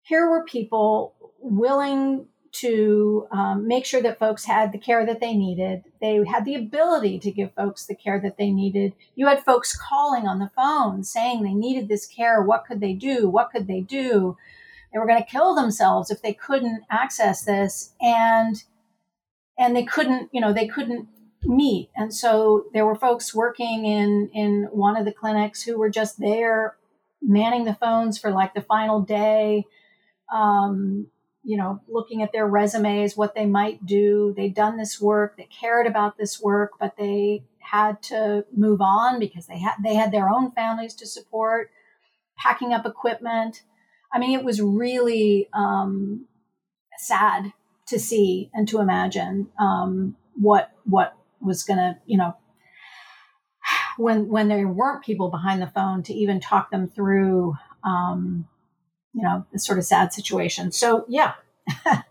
here 0.00 0.30
were 0.30 0.44
people 0.44 1.14
willing 1.40 2.26
to 2.52 3.28
um, 3.30 3.68
make 3.68 3.84
sure 3.84 4.00
that 4.00 4.18
folks 4.18 4.46
had 4.46 4.72
the 4.72 4.78
care 4.78 5.04
that 5.04 5.20
they 5.20 5.34
needed. 5.34 5.84
They 6.00 6.24
had 6.24 6.46
the 6.46 6.54
ability 6.54 7.18
to 7.20 7.30
give 7.30 7.54
folks 7.54 7.84
the 7.86 7.94
care 7.94 8.18
that 8.18 8.38
they 8.38 8.50
needed. 8.50 8.94
You 9.14 9.26
had 9.26 9.44
folks 9.44 9.76
calling 9.76 10.26
on 10.26 10.38
the 10.38 10.50
phone 10.56 11.04
saying 11.04 11.42
they 11.42 11.52
needed 11.52 11.88
this 11.88 12.06
care. 12.06 12.42
What 12.42 12.64
could 12.64 12.80
they 12.80 12.94
do? 12.94 13.28
What 13.28 13.50
could 13.50 13.66
they 13.66 13.82
do? 13.82 14.38
They 14.90 14.98
were 14.98 15.06
going 15.06 15.22
to 15.22 15.30
kill 15.30 15.54
themselves 15.54 16.10
if 16.10 16.22
they 16.22 16.32
couldn't 16.32 16.82
access 16.90 17.44
this, 17.44 17.92
and 18.00 18.64
and 19.58 19.76
they 19.76 19.84
couldn't, 19.84 20.30
you 20.32 20.40
know, 20.40 20.54
they 20.54 20.66
couldn't 20.66 21.08
meet. 21.44 21.90
And 21.96 22.14
so 22.14 22.66
there 22.72 22.86
were 22.86 22.94
folks 22.94 23.34
working 23.34 23.86
in 23.86 24.30
in 24.34 24.68
one 24.70 24.96
of 24.96 25.04
the 25.04 25.12
clinics 25.12 25.62
who 25.62 25.78
were 25.78 25.90
just 25.90 26.18
there 26.18 26.76
manning 27.22 27.64
the 27.64 27.74
phones 27.74 28.18
for 28.18 28.30
like 28.30 28.54
the 28.54 28.62
final 28.62 29.00
day. 29.00 29.66
Um, 30.32 31.08
you 31.42 31.56
know, 31.56 31.80
looking 31.88 32.22
at 32.22 32.32
their 32.32 32.46
resumes, 32.46 33.16
what 33.16 33.34
they 33.34 33.46
might 33.46 33.84
do. 33.86 34.34
They'd 34.36 34.54
done 34.54 34.76
this 34.76 35.00
work, 35.00 35.36
they 35.36 35.48
cared 35.48 35.86
about 35.86 36.18
this 36.18 36.40
work, 36.40 36.72
but 36.78 36.96
they 36.98 37.44
had 37.58 38.02
to 38.02 38.44
move 38.54 38.80
on 38.80 39.18
because 39.18 39.46
they 39.46 39.58
had 39.58 39.74
they 39.82 39.94
had 39.94 40.12
their 40.12 40.28
own 40.28 40.52
families 40.52 40.94
to 40.96 41.06
support, 41.06 41.70
packing 42.36 42.72
up 42.72 42.84
equipment. 42.84 43.62
I 44.12 44.18
mean, 44.18 44.38
it 44.38 44.44
was 44.44 44.60
really 44.60 45.48
um, 45.54 46.26
sad 46.98 47.52
to 47.86 47.98
see 47.98 48.50
and 48.52 48.68
to 48.68 48.80
imagine 48.80 49.48
um, 49.58 50.16
what 50.34 50.70
what 50.84 51.16
was 51.40 51.62
going 51.62 51.78
to, 51.78 51.96
you 52.06 52.18
know, 52.18 52.36
when 53.96 54.28
when 54.28 54.48
there 54.48 54.66
weren't 54.66 55.04
people 55.04 55.30
behind 55.30 55.60
the 55.60 55.66
phone 55.66 56.02
to 56.04 56.14
even 56.14 56.40
talk 56.40 56.70
them 56.70 56.88
through 56.88 57.54
um, 57.84 58.46
you 59.12 59.22
know, 59.22 59.44
this 59.52 59.64
sort 59.66 59.78
of 59.78 59.84
sad 59.84 60.12
situation. 60.12 60.72
So 60.72 61.04
yeah. 61.08 61.34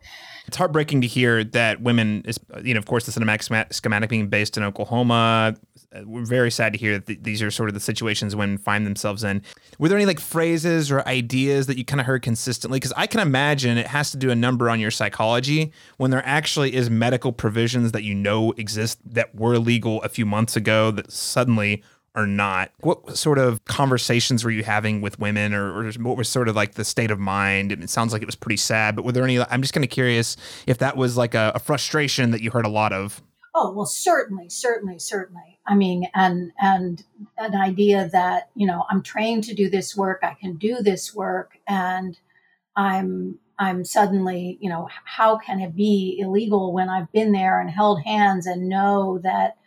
it's 0.48 0.58
heartbreaking 0.58 1.02
to 1.02 1.08
hear 1.08 1.44
that 1.44 1.82
women, 1.82 2.24
is, 2.26 2.40
you 2.64 2.74
know, 2.74 2.80
of 2.80 2.86
course, 2.86 3.06
the 3.06 3.12
cinematic 3.12 3.74
schematic 3.74 4.10
being 4.10 4.28
based 4.28 4.58
in 4.58 4.64
Oklahoma. 4.64 5.56
Uh, 5.96 6.02
we're 6.06 6.26
very 6.26 6.52
sad 6.52 6.72
to 6.72 6.78
hear 6.78 6.94
that 6.94 7.08
th- 7.08 7.20
these 7.24 7.42
are 7.42 7.50
sort 7.50 7.68
of 7.68 7.74
the 7.74 7.80
situations 7.80 8.36
women 8.36 8.58
find 8.58 8.86
themselves 8.86 9.24
in. 9.24 9.42
Were 9.80 9.90
there 9.90 9.98
any 9.98 10.06
like 10.06 10.20
phrases 10.20 10.92
or 10.92 11.08
ideas 11.08 11.66
that 11.66 11.78
you 11.78 11.86
kind 11.86 12.00
of 12.00 12.06
heard 12.06 12.22
consistently? 12.22 12.78
Because 12.78 12.94
I 12.96 13.08
can 13.08 13.20
imagine 13.20 13.78
it 13.78 13.88
has 13.88 14.12
to 14.12 14.18
do 14.18 14.30
a 14.30 14.36
number 14.36 14.70
on 14.70 14.80
your 14.80 14.92
psychology 14.92 15.72
when 15.98 16.12
there 16.12 16.26
actually 16.26 16.76
is 16.76 16.92
medical 16.92 17.32
provisions 17.32 17.92
that 17.94 18.04
you 18.04 18.14
know 18.14 18.52
exist 18.52 19.00
that 19.04 19.34
were 19.34 19.58
legal 19.58 20.02
a 20.04 20.10
few 20.10 20.28
months 20.28 20.56
ago 20.56 20.92
that 20.92 21.12
suddenly 21.12 21.84
are 22.16 22.28
not. 22.28 22.72
What 22.82 23.18
sort 23.18 23.40
of 23.40 23.64
conversations 23.66 24.44
were 24.44 24.52
you 24.52 24.64
having 24.64 25.02
with 25.02 25.20
women, 25.20 25.54
or, 25.54 25.88
or, 25.88 25.92
what 25.94 26.18
was 26.18 26.28
sort 26.28 26.48
of 26.48 26.56
like 26.56 26.74
the 26.74 26.86
state 26.86 27.12
of 27.12 27.20
mind? 27.20 27.72
It 27.72 27.90
sounds 27.90 28.14
like 28.14 28.22
it 28.22 28.26
was 28.26 28.36
pretty 28.36 28.58
sad, 28.58 28.96
but 28.96 29.06
were 29.06 29.12
there 29.12 29.24
any? 29.24 29.40
I'm 29.40 29.62
just 29.62 29.74
kind 29.74 29.84
of 29.84 29.90
curious 29.90 30.36
if 30.68 30.80
that 30.80 30.98
was 30.98 31.18
like 31.18 31.34
a, 31.34 31.52
a 31.56 31.60
frustration 31.60 32.32
that 32.32 32.42
you 32.42 32.52
heard 32.52 32.66
a 32.66 32.70
lot 32.70 32.94
of. 32.94 33.22
Oh 33.56 33.72
well, 33.74 33.86
certainly, 33.86 34.50
certainly, 34.50 35.00
certainly. 35.00 35.60
I 35.66 35.76
mean, 35.76 36.08
and 36.14 36.52
and 36.62 37.04
an 37.38 37.56
idea 37.56 38.10
that 38.12 38.50
you 38.56 38.68
know 38.68 38.86
I'm 38.90 39.02
trained 39.02 39.44
to 39.46 39.56
do 39.56 39.70
this 39.70 39.96
work, 39.98 40.20
I 40.24 40.36
can 40.40 40.56
do 40.58 40.78
this 40.82 41.16
work, 41.16 41.58
and 41.68 42.18
I'm 42.76 43.40
I'm 43.60 43.84
suddenly, 43.84 44.58
you 44.62 44.70
know, 44.70 44.88
how 45.04 45.38
can 45.38 45.60
it 45.60 45.76
be 45.76 46.18
illegal 46.18 46.72
when 46.74 46.90
I've 46.90 47.12
been 47.12 47.34
there 47.34 47.60
and 47.60 47.70
held 47.70 48.02
hands 48.04 48.48
and 48.48 48.70
know 48.70 49.20
that, 49.24 49.58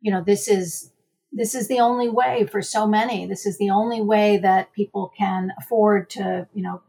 you 0.00 0.12
know, 0.12 0.22
this 0.22 0.46
is 0.46 0.92
this 1.32 1.54
is 1.54 1.68
the 1.68 1.80
only 1.80 2.08
way 2.08 2.46
for 2.50 2.62
so 2.62 2.86
many. 2.86 3.26
This 3.26 3.44
is 3.44 3.58
the 3.58 3.70
only 3.70 4.00
way 4.00 4.38
that 4.38 4.72
people 4.72 5.12
can 5.18 5.52
afford 5.58 6.08
to, 6.10 6.46
you 6.54 6.62
know, 6.62 6.80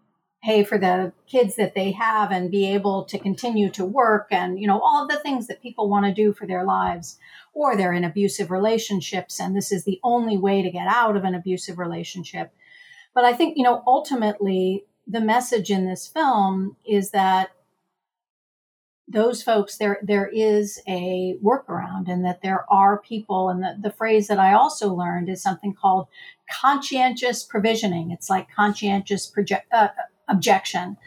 pay 0.43 0.63
for 0.63 0.77
the 0.77 1.11
kids 1.27 1.55
that 1.55 1.75
they 1.75 1.91
have 1.91 2.31
and 2.31 2.51
be 2.51 2.65
able 2.73 3.03
to 3.03 3.19
continue 3.19 3.69
to 3.69 3.85
work 3.85 4.27
and, 4.31 4.59
you 4.59 4.67
know, 4.67 4.79
all 4.79 5.03
of 5.03 5.09
the 5.09 5.19
things 5.19 5.47
that 5.47 5.61
people 5.61 5.89
want 5.89 6.05
to 6.05 6.13
do 6.13 6.31
for 6.31 6.47
their 6.47 6.63
lives. 6.63 7.17
Or 7.53 7.75
they're 7.75 7.93
in 7.93 8.05
abusive 8.05 8.51
relationships 8.51 9.39
and 9.39 9.55
this 9.55 9.71
is 9.71 9.83
the 9.83 9.99
only 10.03 10.37
way 10.37 10.61
to 10.61 10.69
get 10.69 10.87
out 10.87 11.17
of 11.17 11.23
an 11.23 11.35
abusive 11.35 11.77
relationship. 11.77 12.53
But 13.13 13.25
I 13.25 13.33
think, 13.33 13.57
you 13.57 13.63
know, 13.63 13.83
ultimately 13.85 14.85
the 15.07 15.19
message 15.19 15.71
in 15.71 15.87
this 15.87 16.07
film 16.07 16.77
is 16.85 17.11
that 17.11 17.49
those 19.11 19.41
folks 19.41 19.77
there 19.77 19.99
there 20.03 20.27
is 20.27 20.79
a 20.87 21.35
workaround 21.43 22.07
and 22.07 22.23
that 22.23 22.43
there 22.43 22.63
are 22.71 23.01
people 23.01 23.49
and 23.49 23.63
the, 23.63 23.75
the 23.81 23.91
phrase 23.91 24.27
that 24.27 24.37
i 24.37 24.53
also 24.53 24.93
learned 24.93 25.27
is 25.27 25.41
something 25.41 25.73
called 25.73 26.07
conscientious 26.61 27.43
provisioning 27.43 28.11
it's 28.11 28.29
like 28.29 28.47
conscientious 28.55 29.25
project, 29.25 29.65
uh, 29.73 29.87
objection. 30.29 30.97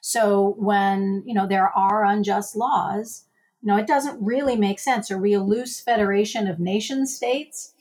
So 0.00 0.54
when 0.58 1.22
you 1.26 1.34
know 1.34 1.46
there 1.46 1.68
are 1.68 2.04
unjust 2.04 2.56
laws 2.56 3.24
you 3.62 3.68
know 3.68 3.76
it 3.76 3.86
doesn't 3.86 4.22
really 4.22 4.56
make 4.56 4.78
sense. 4.78 5.10
Are 5.10 5.18
we 5.18 5.32
a 5.32 5.42
loose 5.42 5.80
federation 5.80 6.48
of 6.48 6.58
nation 6.58 7.06
states? 7.06 7.74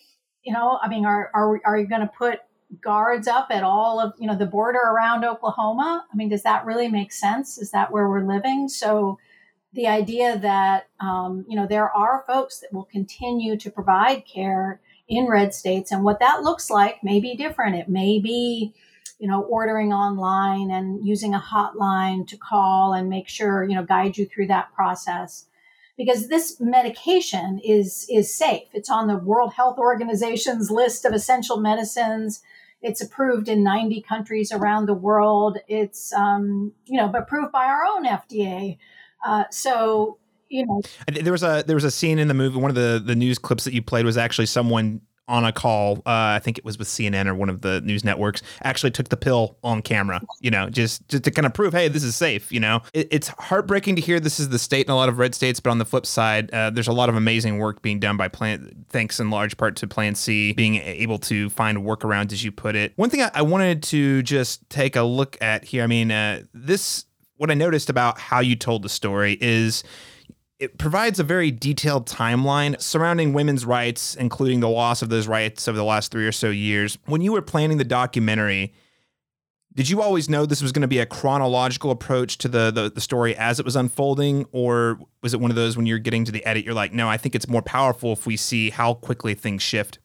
You 0.43 0.53
know 0.53 0.79
i 0.81 0.87
mean 0.87 1.05
are 1.05 1.29
are, 1.33 1.59
are 1.65 1.77
you 1.77 1.87
going 1.87 2.01
to 2.01 2.11
put 2.17 2.39
guards 2.81 3.27
up 3.27 3.47
at 3.51 3.63
all 3.63 3.99
of 3.99 4.13
you 4.17 4.27
know 4.27 4.37
the 4.37 4.45
border 4.45 4.79
around 4.79 5.25
oklahoma? 5.25 6.05
I 6.11 6.15
mean 6.15 6.29
does 6.29 6.43
that 6.43 6.65
really 6.65 6.87
make 6.87 7.11
sense? 7.11 7.57
Is 7.57 7.71
that 7.71 7.91
where 7.91 8.07
we're 8.07 8.25
living? 8.25 8.69
So 8.69 9.17
the 9.73 9.87
idea 9.87 10.37
that 10.37 10.87
um, 10.99 11.45
you 11.47 11.55
know 11.55 11.67
there 11.67 11.89
are 11.89 12.23
folks 12.27 12.59
that 12.59 12.73
will 12.73 12.85
continue 12.85 13.57
to 13.57 13.71
provide 13.71 14.25
care 14.25 14.81
in 15.07 15.27
red 15.27 15.53
states 15.53 15.91
and 15.91 16.03
what 16.03 16.19
that 16.19 16.43
looks 16.43 16.69
like 16.69 17.03
may 17.03 17.19
be 17.19 17.35
different. 17.35 17.75
It 17.75 17.89
may 17.89 18.19
be 18.19 18.73
you 19.21 19.27
know 19.27 19.43
ordering 19.43 19.93
online 19.93 20.71
and 20.71 21.05
using 21.05 21.33
a 21.33 21.39
hotline 21.39 22.27
to 22.27 22.35
call 22.35 22.93
and 22.93 23.07
make 23.07 23.29
sure 23.29 23.63
you 23.63 23.75
know 23.75 23.83
guide 23.83 24.17
you 24.17 24.25
through 24.25 24.47
that 24.47 24.73
process. 24.73 25.45
Because 25.97 26.27
this 26.27 26.59
medication 26.59 27.59
is 27.63 28.07
is 28.09 28.33
safe. 28.33 28.67
It's 28.73 28.89
on 28.89 29.07
the 29.07 29.17
world 29.17 29.53
health 29.53 29.77
organization's 29.77 30.69
list 30.69 31.05
of 31.05 31.13
essential 31.13 31.57
medicines. 31.57 32.41
It's 32.81 32.99
approved 32.99 33.47
in 33.47 33.63
90 33.63 34.01
countries 34.01 34.51
around 34.51 34.87
the 34.87 34.95
world. 34.95 35.59
It's 35.67 36.11
um, 36.11 36.73
you 36.85 36.97
know 36.97 37.09
approved 37.13 37.51
by 37.51 37.65
our 37.65 37.85
own 37.85 38.05
fda 38.05 38.77
uh, 39.25 39.43
so 39.51 40.17
you 40.49 40.65
know, 40.65 40.81
there 41.07 41.31
was 41.31 41.43
a 41.43 41.63
there 41.65 41.75
was 41.77 41.85
a 41.85 41.91
scene 41.91 42.19
in 42.19 42.27
the 42.27 42.33
movie. 42.33 42.57
One 42.57 42.69
of 42.69 42.75
the 42.75 43.01
the 43.03 43.15
news 43.15 43.39
clips 43.39 43.63
that 43.63 43.73
you 43.73 43.81
played 43.81 44.05
was 44.05 44.17
actually 44.17 44.47
someone 44.47 45.01
on 45.31 45.45
a 45.45 45.51
call. 45.53 45.97
Uh, 45.99 46.35
I 46.35 46.39
think 46.39 46.57
it 46.57 46.65
was 46.65 46.77
with 46.77 46.89
CNN 46.89 47.25
or 47.25 47.33
one 47.33 47.49
of 47.49 47.61
the 47.61 47.79
news 47.81 48.03
networks. 48.03 48.41
Actually, 48.63 48.91
took 48.91 49.07
the 49.07 49.17
pill 49.17 49.57
on 49.63 49.81
camera. 49.81 50.21
You 50.41 50.51
know, 50.51 50.69
just 50.69 51.07
just 51.07 51.23
to 51.23 51.31
kind 51.31 51.45
of 51.45 51.53
prove, 51.53 51.73
hey, 51.73 51.87
this 51.87 52.03
is 52.03 52.15
safe. 52.15 52.51
You 52.51 52.59
know, 52.59 52.81
it, 52.93 53.07
it's 53.09 53.29
heartbreaking 53.29 53.95
to 53.95 54.01
hear 54.01 54.19
this 54.19 54.39
is 54.39 54.49
the 54.49 54.59
state 54.59 54.87
in 54.87 54.91
a 54.91 54.95
lot 54.95 55.09
of 55.09 55.17
red 55.17 55.33
states, 55.33 55.59
but 55.59 55.71
on 55.71 55.77
the 55.77 55.85
flip 55.85 56.05
side, 56.05 56.51
uh, 56.51 56.69
there's 56.69 56.89
a 56.89 56.93
lot 56.93 57.07
of 57.07 57.15
amazing 57.15 57.57
work 57.57 57.81
being 57.81 57.99
done 57.99 58.17
by 58.17 58.27
Plan. 58.27 58.85
Thanks 58.89 59.19
in 59.19 59.29
large 59.29 59.55
part 59.55 59.77
to 59.77 59.87
Plan 59.87 60.15
C 60.15 60.51
being 60.51 60.75
able 60.75 61.17
to 61.19 61.49
find 61.49 61.79
workarounds, 61.79 62.33
as 62.33 62.43
you 62.43 62.51
put 62.51 62.75
it. 62.75 62.91
One 62.97 63.09
thing 63.09 63.21
I, 63.21 63.31
I 63.33 63.41
wanted 63.41 63.81
to 63.83 64.21
just 64.23 64.69
take 64.69 64.97
a 64.97 65.03
look 65.03 65.37
at 65.41 65.63
here. 65.63 65.83
I 65.83 65.87
mean, 65.87 66.11
uh, 66.11 66.43
this 66.53 67.05
what 67.37 67.49
I 67.49 67.55
noticed 67.55 67.89
about 67.89 68.19
how 68.19 68.39
you 68.39 68.55
told 68.55 68.83
the 68.83 68.89
story 68.89 69.35
is 69.41 69.83
it 70.61 70.77
provides 70.77 71.19
a 71.19 71.23
very 71.23 71.49
detailed 71.49 72.05
timeline 72.05 72.79
surrounding 72.79 73.33
women's 73.33 73.65
rights, 73.65 74.13
including 74.13 74.59
the 74.59 74.69
loss 74.69 75.01
of 75.01 75.09
those 75.09 75.27
rights 75.27 75.67
over 75.67 75.75
the 75.75 75.83
last 75.83 76.11
three 76.11 76.27
or 76.27 76.31
so 76.31 76.51
years. 76.51 76.99
When 77.07 77.21
you 77.21 77.31
were 77.31 77.41
planning 77.41 77.79
the 77.79 77.83
documentary, 77.83 78.71
did 79.73 79.89
you 79.89 80.03
always 80.03 80.29
know 80.29 80.45
this 80.45 80.61
was 80.61 80.71
going 80.71 80.83
to 80.83 80.87
be 80.87 80.99
a 80.99 81.05
chronological 81.07 81.89
approach 81.89 82.37
to 82.39 82.47
the, 82.47 82.69
the, 82.69 82.91
the 82.91 83.01
story 83.01 83.35
as 83.35 83.59
it 83.59 83.65
was 83.65 83.75
unfolding, 83.75 84.45
or 84.51 84.99
was 85.23 85.33
it 85.33 85.39
one 85.39 85.49
of 85.49 85.55
those 85.55 85.75
when 85.75 85.87
you're 85.87 85.97
getting 85.97 86.25
to 86.25 86.31
the 86.31 86.45
edit, 86.45 86.63
you're 86.63 86.75
like, 86.75 86.93
no, 86.93 87.09
I 87.09 87.17
think 87.17 87.33
it's 87.33 87.47
more 87.47 87.63
powerful 87.63 88.13
if 88.13 88.27
we 88.27 88.37
see 88.37 88.69
how 88.69 88.93
quickly 88.93 89.33
things 89.33 89.63
shift? 89.63 89.97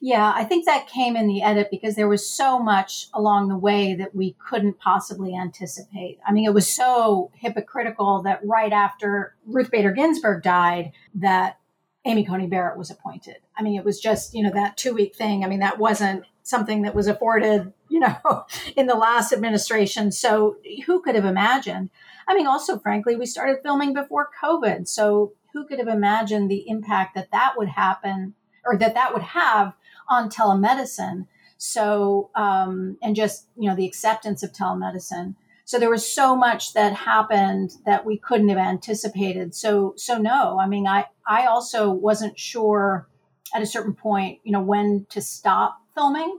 Yeah, 0.00 0.32
I 0.34 0.44
think 0.44 0.64
that 0.64 0.88
came 0.88 1.16
in 1.16 1.26
the 1.26 1.42
edit 1.42 1.68
because 1.70 1.96
there 1.96 2.08
was 2.08 2.28
so 2.28 2.58
much 2.58 3.08
along 3.12 3.48
the 3.48 3.56
way 3.56 3.94
that 3.94 4.14
we 4.14 4.36
couldn't 4.38 4.78
possibly 4.78 5.34
anticipate. 5.34 6.18
I 6.26 6.32
mean, 6.32 6.44
it 6.44 6.54
was 6.54 6.72
so 6.72 7.32
hypocritical 7.34 8.22
that 8.22 8.40
right 8.44 8.72
after 8.72 9.34
Ruth 9.46 9.70
Bader 9.70 9.92
Ginsburg 9.92 10.42
died, 10.42 10.92
that 11.16 11.58
Amy 12.04 12.24
Coney 12.24 12.46
Barrett 12.46 12.78
was 12.78 12.90
appointed. 12.90 13.36
I 13.56 13.62
mean, 13.62 13.76
it 13.76 13.84
was 13.84 14.00
just, 14.00 14.34
you 14.34 14.42
know, 14.42 14.52
that 14.52 14.76
two 14.76 14.94
week 14.94 15.16
thing. 15.16 15.44
I 15.44 15.48
mean, 15.48 15.60
that 15.60 15.78
wasn't 15.78 16.24
something 16.42 16.82
that 16.82 16.94
was 16.94 17.08
afforded, 17.08 17.72
you 17.88 18.00
know, 18.00 18.46
in 18.76 18.86
the 18.86 18.94
last 18.94 19.32
administration. 19.32 20.12
So 20.12 20.56
who 20.86 21.02
could 21.02 21.16
have 21.16 21.24
imagined? 21.24 21.90
I 22.26 22.34
mean, 22.34 22.46
also, 22.46 22.78
frankly, 22.78 23.16
we 23.16 23.26
started 23.26 23.62
filming 23.62 23.94
before 23.94 24.30
COVID. 24.42 24.86
So 24.86 25.32
who 25.52 25.66
could 25.66 25.78
have 25.78 25.88
imagined 25.88 26.50
the 26.50 26.68
impact 26.68 27.14
that 27.14 27.30
that 27.32 27.54
would 27.56 27.68
happen 27.68 28.34
or 28.64 28.76
that 28.76 28.94
that 28.94 29.12
would 29.12 29.22
have 29.22 29.74
on 30.08 30.30
telemedicine? 30.30 31.26
So, 31.58 32.30
um, 32.34 32.96
and 33.02 33.16
just, 33.16 33.46
you 33.56 33.68
know, 33.68 33.74
the 33.74 33.86
acceptance 33.86 34.42
of 34.42 34.52
telemedicine. 34.52 35.34
So 35.64 35.78
there 35.78 35.90
was 35.90 36.10
so 36.10 36.34
much 36.34 36.72
that 36.72 36.94
happened 36.94 37.72
that 37.84 38.06
we 38.06 38.16
couldn't 38.16 38.48
have 38.48 38.58
anticipated. 38.58 39.54
So, 39.54 39.92
so 39.96 40.16
no, 40.16 40.58
I 40.58 40.66
mean, 40.66 40.86
I, 40.86 41.06
I 41.26 41.46
also 41.46 41.90
wasn't 41.90 42.38
sure 42.38 43.06
at 43.54 43.60
a 43.60 43.66
certain 43.66 43.94
point, 43.94 44.38
you 44.44 44.52
know, 44.52 44.62
when 44.62 45.06
to 45.10 45.20
stop 45.20 45.80
filming. 45.94 46.38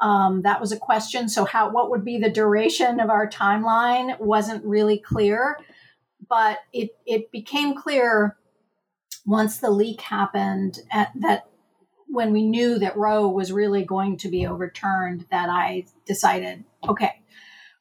Um, 0.00 0.42
that 0.42 0.60
was 0.60 0.70
a 0.70 0.78
question. 0.78 1.28
So, 1.28 1.44
how 1.44 1.70
what 1.70 1.90
would 1.90 2.04
be 2.04 2.18
the 2.18 2.30
duration 2.30 3.00
of 3.00 3.10
our 3.10 3.28
timeline 3.28 4.18
wasn't 4.20 4.64
really 4.64 4.98
clear, 4.98 5.58
but 6.28 6.58
it 6.72 6.90
it 7.04 7.32
became 7.32 7.74
clear 7.74 8.36
once 9.26 9.58
the 9.58 9.70
leak 9.70 10.00
happened 10.02 10.78
at, 10.92 11.10
that 11.16 11.48
when 12.08 12.32
we 12.32 12.42
knew 12.42 12.78
that 12.78 12.96
Roe 12.96 13.28
was 13.28 13.52
really 13.52 13.84
going 13.84 14.16
to 14.18 14.28
be 14.28 14.46
overturned, 14.46 15.26
that 15.30 15.48
I 15.48 15.84
decided, 16.06 16.64
okay, 16.88 17.20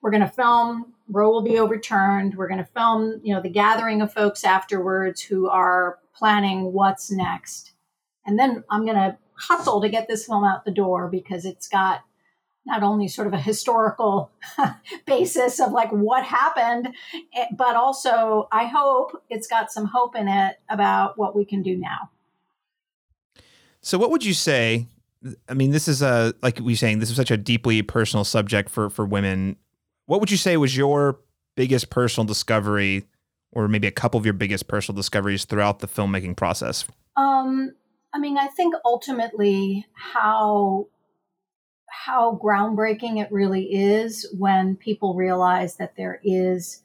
we're 0.02 0.12
going 0.12 0.24
to 0.24 0.30
film. 0.30 0.94
Roe 1.10 1.30
will 1.32 1.42
be 1.42 1.60
overturned. 1.60 2.36
We're 2.36 2.50
going 2.50 2.64
to 2.64 2.72
film, 2.72 3.22
you 3.24 3.34
know, 3.34 3.42
the 3.42 3.50
gathering 3.50 4.02
of 4.02 4.14
folks 4.14 4.44
afterwards 4.44 5.22
who 5.22 5.48
are 5.48 6.00
planning 6.14 6.74
what's 6.74 7.10
next. 7.10 7.72
And 8.26 8.38
then 8.38 8.64
I'm 8.70 8.86
going 8.86 8.98
to 8.98 9.18
hustle 9.34 9.82
to 9.82 9.90
get 9.90 10.08
this 10.08 10.26
film 10.26 10.44
out 10.44 10.66
the 10.66 10.72
door 10.72 11.08
because 11.08 11.46
it's 11.46 11.68
got 11.68 12.02
not 12.66 12.84
only 12.84 13.08
sort 13.08 13.28
of 13.28 13.34
a 13.34 13.40
historical 13.40 14.30
basis 15.06 15.60
of 15.60 15.72
like 15.72 15.90
what 15.92 16.26
happened, 16.26 16.90
eh, 17.36 17.46
but 17.56 17.76
also 17.76 18.50
I 18.52 18.66
hope 18.66 19.24
it's 19.30 19.48
got 19.48 19.72
some 19.72 19.86
hope 19.86 20.16
in 20.16 20.28
it 20.28 20.60
about 20.70 21.18
what 21.18 21.36
we 21.36 21.46
can 21.46 21.64
do 21.64 21.78
now. 21.78 22.10
So, 23.88 23.98
what 23.98 24.12
would 24.12 24.26
you 24.26 24.34
say? 24.34 24.86
I 25.48 25.54
mean, 25.54 25.72
this 25.72 25.88
is 25.88 26.02
a 26.02 26.34
like 26.44 26.60
we 26.60 26.76
saying 26.76 27.00
this 27.00 27.10
is 27.10 27.16
such 27.16 27.32
a 27.32 27.38
deeply 27.38 27.82
personal 27.82 28.26
subject 28.26 28.70
for 28.70 28.90
for 28.90 29.06
women. 29.06 29.56
What 30.08 30.20
would 30.20 30.30
you 30.30 30.36
say 30.36 30.58
was 30.58 30.76
your 30.76 31.22
biggest 31.56 31.90
personal 31.90 32.26
discovery, 32.26 33.06
or 33.54 33.70
maybe 33.70 33.88
a 33.88 33.92
couple 33.92 34.18
of 34.18 34.26
your 34.26 34.34
biggest 34.34 34.68
personal 34.68 34.98
discoveries 34.98 35.46
throughout 35.46 35.80
the 35.80 35.88
filmmaking 35.88 36.36
process? 36.36 36.84
Um, 37.16 37.76
I 38.14 38.20
mean, 38.20 38.38
I 38.38 38.48
think 38.48 38.76
ultimately 38.84 39.86
how 39.94 40.88
how 41.90 42.38
groundbreaking 42.44 43.24
it 43.24 43.32
really 43.32 43.74
is 43.74 44.28
when 44.38 44.76
people 44.76 45.16
realize 45.16 45.78
that 45.78 45.96
there 45.96 46.20
is 46.26 46.84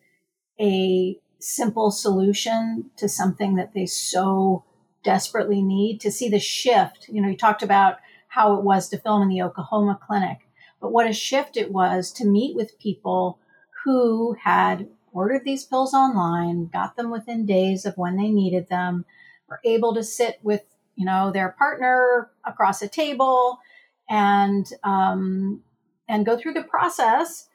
a 0.60 1.18
simple 1.40 1.90
solution 1.90 2.92
to 2.98 3.08
something 3.08 3.56
that 3.56 3.74
they 3.74 3.86
so 3.86 4.62
desperately 5.02 5.62
need 5.62 6.00
to 6.00 6.10
see 6.10 6.28
the 6.28 6.38
shift. 6.38 7.08
You 7.08 7.20
know, 7.20 7.28
you 7.28 7.36
talked 7.36 7.62
about 7.62 7.98
how 8.28 8.54
it 8.54 8.62
was 8.62 8.88
to 8.88 8.98
film 8.98 9.22
in 9.22 9.28
the 9.28 9.42
Oklahoma 9.42 9.98
clinic, 10.04 10.48
but 10.80 10.92
what 10.92 11.08
a 11.08 11.12
shift 11.12 11.56
it 11.56 11.72
was 11.72 12.10
to 12.12 12.26
meet 12.26 12.56
with 12.56 12.78
people 12.78 13.38
who 13.84 14.36
had 14.42 14.88
ordered 15.12 15.44
these 15.44 15.64
pills 15.64 15.92
online, 15.92 16.66
got 16.66 16.96
them 16.96 17.10
within 17.10 17.44
days 17.44 17.84
of 17.84 17.96
when 17.96 18.16
they 18.16 18.30
needed 18.30 18.68
them, 18.68 19.04
were 19.48 19.60
able 19.64 19.94
to 19.94 20.02
sit 20.02 20.38
with, 20.42 20.62
you 20.96 21.04
know, 21.04 21.30
their 21.30 21.50
partner 21.50 22.30
across 22.44 22.80
a 22.80 22.88
table 22.88 23.58
and 24.08 24.72
um, 24.82 25.62
and 26.08 26.26
go 26.26 26.36
through 26.36 26.54
the 26.54 26.62
process 26.62 27.48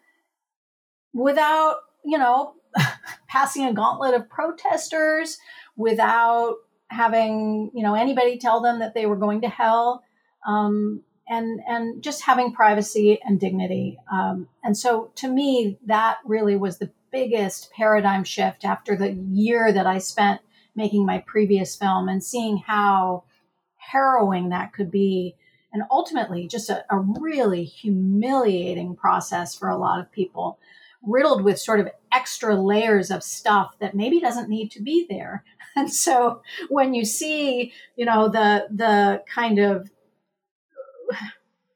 without, 1.14 1.78
you 2.06 2.18
know, 2.18 2.54
passing 3.28 3.66
a 3.66 3.74
gauntlet 3.74 4.14
of 4.14 4.30
protesters, 4.30 5.38
without 5.76 6.56
having 6.90 7.72
you 7.74 7.84
know 7.84 7.96
anybody 7.96 8.38
tell 8.38 8.62
them 8.62 8.80
that 8.80 8.94
they 8.94 9.06
were 9.06 9.16
going 9.16 9.42
to 9.42 9.50
hell 9.50 10.04
um, 10.46 11.02
and 11.28 11.60
and 11.68 12.02
just 12.02 12.24
having 12.24 12.54
privacy 12.54 13.20
and 13.24 13.40
dignity 13.40 13.98
um, 14.12 14.48
and 14.64 14.78
so 14.78 15.12
to 15.16 15.28
me 15.28 15.78
that 15.86 16.18
really 16.26 16.56
was 16.56 16.78
the 16.78 16.92
biggest 17.12 17.72
paradigm 17.72 18.24
shift 18.24 18.66
after 18.66 18.96
the 18.96 19.12
year 19.12 19.72
that 19.72 19.88
i 19.88 19.98
spent 19.98 20.42
making 20.76 21.06
my 21.06 21.18
previous 21.26 21.76
film 21.76 22.08
and 22.08 22.24
seeing 22.24 22.58
how 22.58 23.24
harrowing 23.78 24.50
that 24.50 24.74
could 24.74 24.92
be 24.92 25.36
and 25.74 25.84
ultimately 25.92 26.48
just 26.48 26.70
a, 26.70 26.86
a 26.90 26.98
really 26.98 27.64
humiliating 27.64 28.96
process 28.96 29.56
for 29.56 29.70
a 29.70 29.78
lot 29.78 30.00
of 30.00 30.12
people 30.12 30.58
riddled 31.08 31.44
with 31.44 31.60
sort 31.60 31.80
of 31.80 31.90
extra 32.14 32.56
layers 32.56 33.10
of 33.10 33.24
stuff 33.24 33.76
that 33.80 33.96
maybe 33.96 34.20
doesn't 34.20 34.50
need 34.50 34.70
to 34.72 34.82
be 34.82 35.06
there 35.10 35.44
and 35.78 35.94
so 35.94 36.42
when 36.70 36.96
you 36.96 37.06
see, 37.06 37.72
you 37.96 38.06
know, 38.06 38.28
the 38.28 38.68
the 38.72 39.24
kind 39.32 39.60
of 39.60 39.92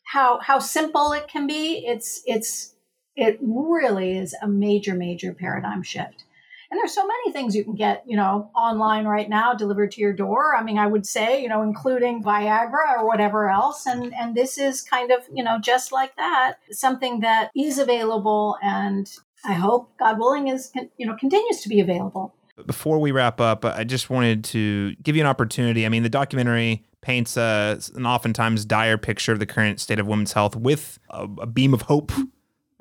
how 0.03 0.39
how 0.39 0.57
simple 0.57 1.13
it 1.13 1.27
can 1.27 1.45
be, 1.45 1.85
it's 1.85 2.21
it's 2.25 2.73
it 3.15 3.37
really 3.41 4.17
is 4.17 4.35
a 4.41 4.47
major 4.47 4.95
major 4.95 5.33
paradigm 5.33 5.83
shift. 5.83 6.23
And 6.71 6.79
there's 6.79 6.95
so 6.95 7.05
many 7.05 7.33
things 7.33 7.55
you 7.55 7.65
can 7.65 7.75
get, 7.75 8.03
you 8.07 8.15
know, 8.15 8.49
online 8.55 9.05
right 9.05 9.29
now 9.29 9.53
delivered 9.53 9.91
to 9.91 10.01
your 10.01 10.13
door. 10.13 10.55
I 10.55 10.63
mean, 10.63 10.77
I 10.77 10.87
would 10.87 11.05
say, 11.05 11.41
you 11.41 11.49
know, 11.49 11.61
including 11.61 12.23
Viagra 12.23 12.97
or 12.97 13.05
whatever 13.05 13.49
else. 13.49 13.85
And 13.85 14.13
and 14.15 14.35
this 14.35 14.57
is 14.57 14.81
kind 14.81 15.11
of, 15.11 15.19
you 15.33 15.43
know, 15.43 15.59
just 15.59 15.91
like 15.91 16.15
that, 16.15 16.55
something 16.71 17.19
that 17.19 17.51
is 17.55 17.77
available 17.77 18.57
and 18.63 19.11
I 19.43 19.53
hope, 19.53 19.97
God 19.97 20.19
willing, 20.19 20.47
is 20.49 20.71
you 20.97 21.07
know 21.07 21.15
continues 21.15 21.61
to 21.61 21.69
be 21.69 21.79
available 21.79 22.35
before 22.65 22.99
we 22.99 23.11
wrap 23.11 23.41
up, 23.41 23.65
I 23.65 23.83
just 23.83 24.09
wanted 24.09 24.43
to 24.45 24.95
give 24.95 25.15
you 25.15 25.21
an 25.21 25.27
opportunity. 25.27 25.85
I 25.85 25.89
mean, 25.89 26.03
the 26.03 26.09
documentary 26.09 26.83
paints 27.01 27.37
a, 27.37 27.79
an 27.95 28.05
oftentimes 28.05 28.65
dire 28.65 28.97
picture 28.97 29.31
of 29.31 29.39
the 29.39 29.45
current 29.45 29.79
state 29.79 29.99
of 29.99 30.07
women's 30.07 30.33
health 30.33 30.55
with 30.55 30.99
a, 31.09 31.27
a 31.41 31.47
beam 31.47 31.73
of 31.73 31.83
hope, 31.83 32.11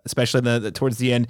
especially 0.05 0.41
the, 0.41 0.59
the, 0.59 0.71
towards 0.71 0.99
the 0.99 1.13
end. 1.13 1.29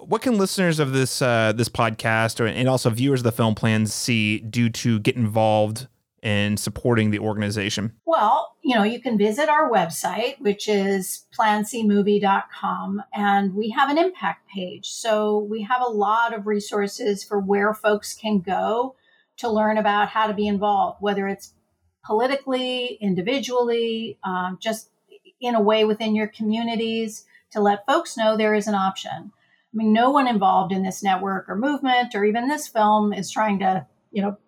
What 0.00 0.22
can 0.22 0.38
listeners 0.38 0.78
of 0.78 0.92
this 0.92 1.22
uh, 1.22 1.52
this 1.54 1.68
podcast 1.68 2.40
or 2.40 2.46
and 2.46 2.68
also 2.68 2.90
viewers 2.90 3.20
of 3.20 3.24
the 3.24 3.32
film 3.32 3.54
Plan 3.54 3.86
C 3.86 4.38
do 4.40 4.68
to 4.70 4.98
get 5.00 5.16
involved 5.16 5.86
in 6.22 6.56
supporting 6.56 7.12
the 7.12 7.20
organization? 7.20 7.92
Well, 8.04 8.56
you 8.62 8.74
know, 8.74 8.82
you 8.82 9.00
can 9.00 9.16
visit 9.16 9.48
our 9.48 9.70
website, 9.70 10.40
which 10.40 10.68
is 10.68 11.26
plancmovie.com, 11.38 13.02
and 13.14 13.54
we 13.54 13.70
have 13.70 13.90
an 13.90 13.96
impact 13.98 14.48
page. 14.48 14.88
So 14.88 15.38
we 15.38 15.62
have 15.62 15.80
a 15.80 15.88
lot 15.88 16.34
of 16.34 16.48
resources 16.48 17.22
for 17.22 17.38
where 17.38 17.72
folks 17.72 18.12
can 18.12 18.40
go 18.40 18.96
to 19.36 19.48
learn 19.48 19.78
about 19.78 20.08
how 20.08 20.26
to 20.26 20.34
be 20.34 20.48
involved, 20.48 20.98
whether 21.00 21.28
it's 21.28 21.54
politically, 22.04 22.98
individually, 23.00 24.18
um, 24.24 24.58
just 24.60 24.90
in 25.40 25.54
a 25.54 25.60
way 25.60 25.84
within 25.84 26.14
your 26.14 26.26
communities 26.26 27.24
to 27.52 27.60
let 27.60 27.86
folks 27.86 28.16
know 28.16 28.36
there 28.36 28.54
is 28.54 28.66
an 28.66 28.74
option. 28.74 29.32
I 29.32 29.76
mean, 29.76 29.92
no 29.92 30.10
one 30.10 30.28
involved 30.28 30.72
in 30.72 30.82
this 30.82 31.02
network 31.02 31.48
or 31.48 31.56
movement 31.56 32.14
or 32.14 32.24
even 32.24 32.48
this 32.48 32.68
film 32.68 33.12
is 33.12 33.30
trying 33.30 33.58
to, 33.58 33.86
you 34.10 34.22
know, 34.22 34.38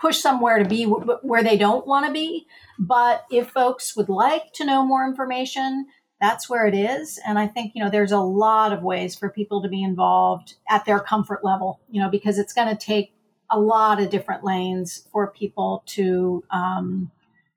push 0.00 0.18
somewhere 0.18 0.58
to 0.58 0.68
be 0.68 0.84
w- 0.84 1.18
where 1.22 1.42
they 1.42 1.56
don't 1.56 1.86
want 1.86 2.06
to 2.06 2.12
be. 2.12 2.46
But 2.78 3.24
if 3.30 3.50
folks 3.50 3.96
would 3.96 4.08
like 4.08 4.52
to 4.54 4.64
know 4.64 4.84
more 4.84 5.06
information, 5.06 5.86
that's 6.20 6.50
where 6.50 6.66
it 6.66 6.74
is. 6.74 7.18
And 7.26 7.38
I 7.38 7.46
think, 7.46 7.72
you 7.74 7.82
know, 7.82 7.90
there's 7.90 8.12
a 8.12 8.18
lot 8.18 8.72
of 8.72 8.82
ways 8.82 9.14
for 9.14 9.30
people 9.30 9.62
to 9.62 9.68
be 9.68 9.82
involved 9.82 10.54
at 10.68 10.84
their 10.84 11.00
comfort 11.00 11.44
level, 11.44 11.80
you 11.88 12.00
know, 12.00 12.10
because 12.10 12.38
it's 12.38 12.52
going 12.52 12.68
to 12.68 12.76
take 12.76 13.12
a 13.50 13.58
lot 13.58 14.00
of 14.00 14.10
different 14.10 14.44
lanes 14.44 15.06
for 15.12 15.28
people 15.28 15.82
to, 15.86 16.44
um, 16.50 17.10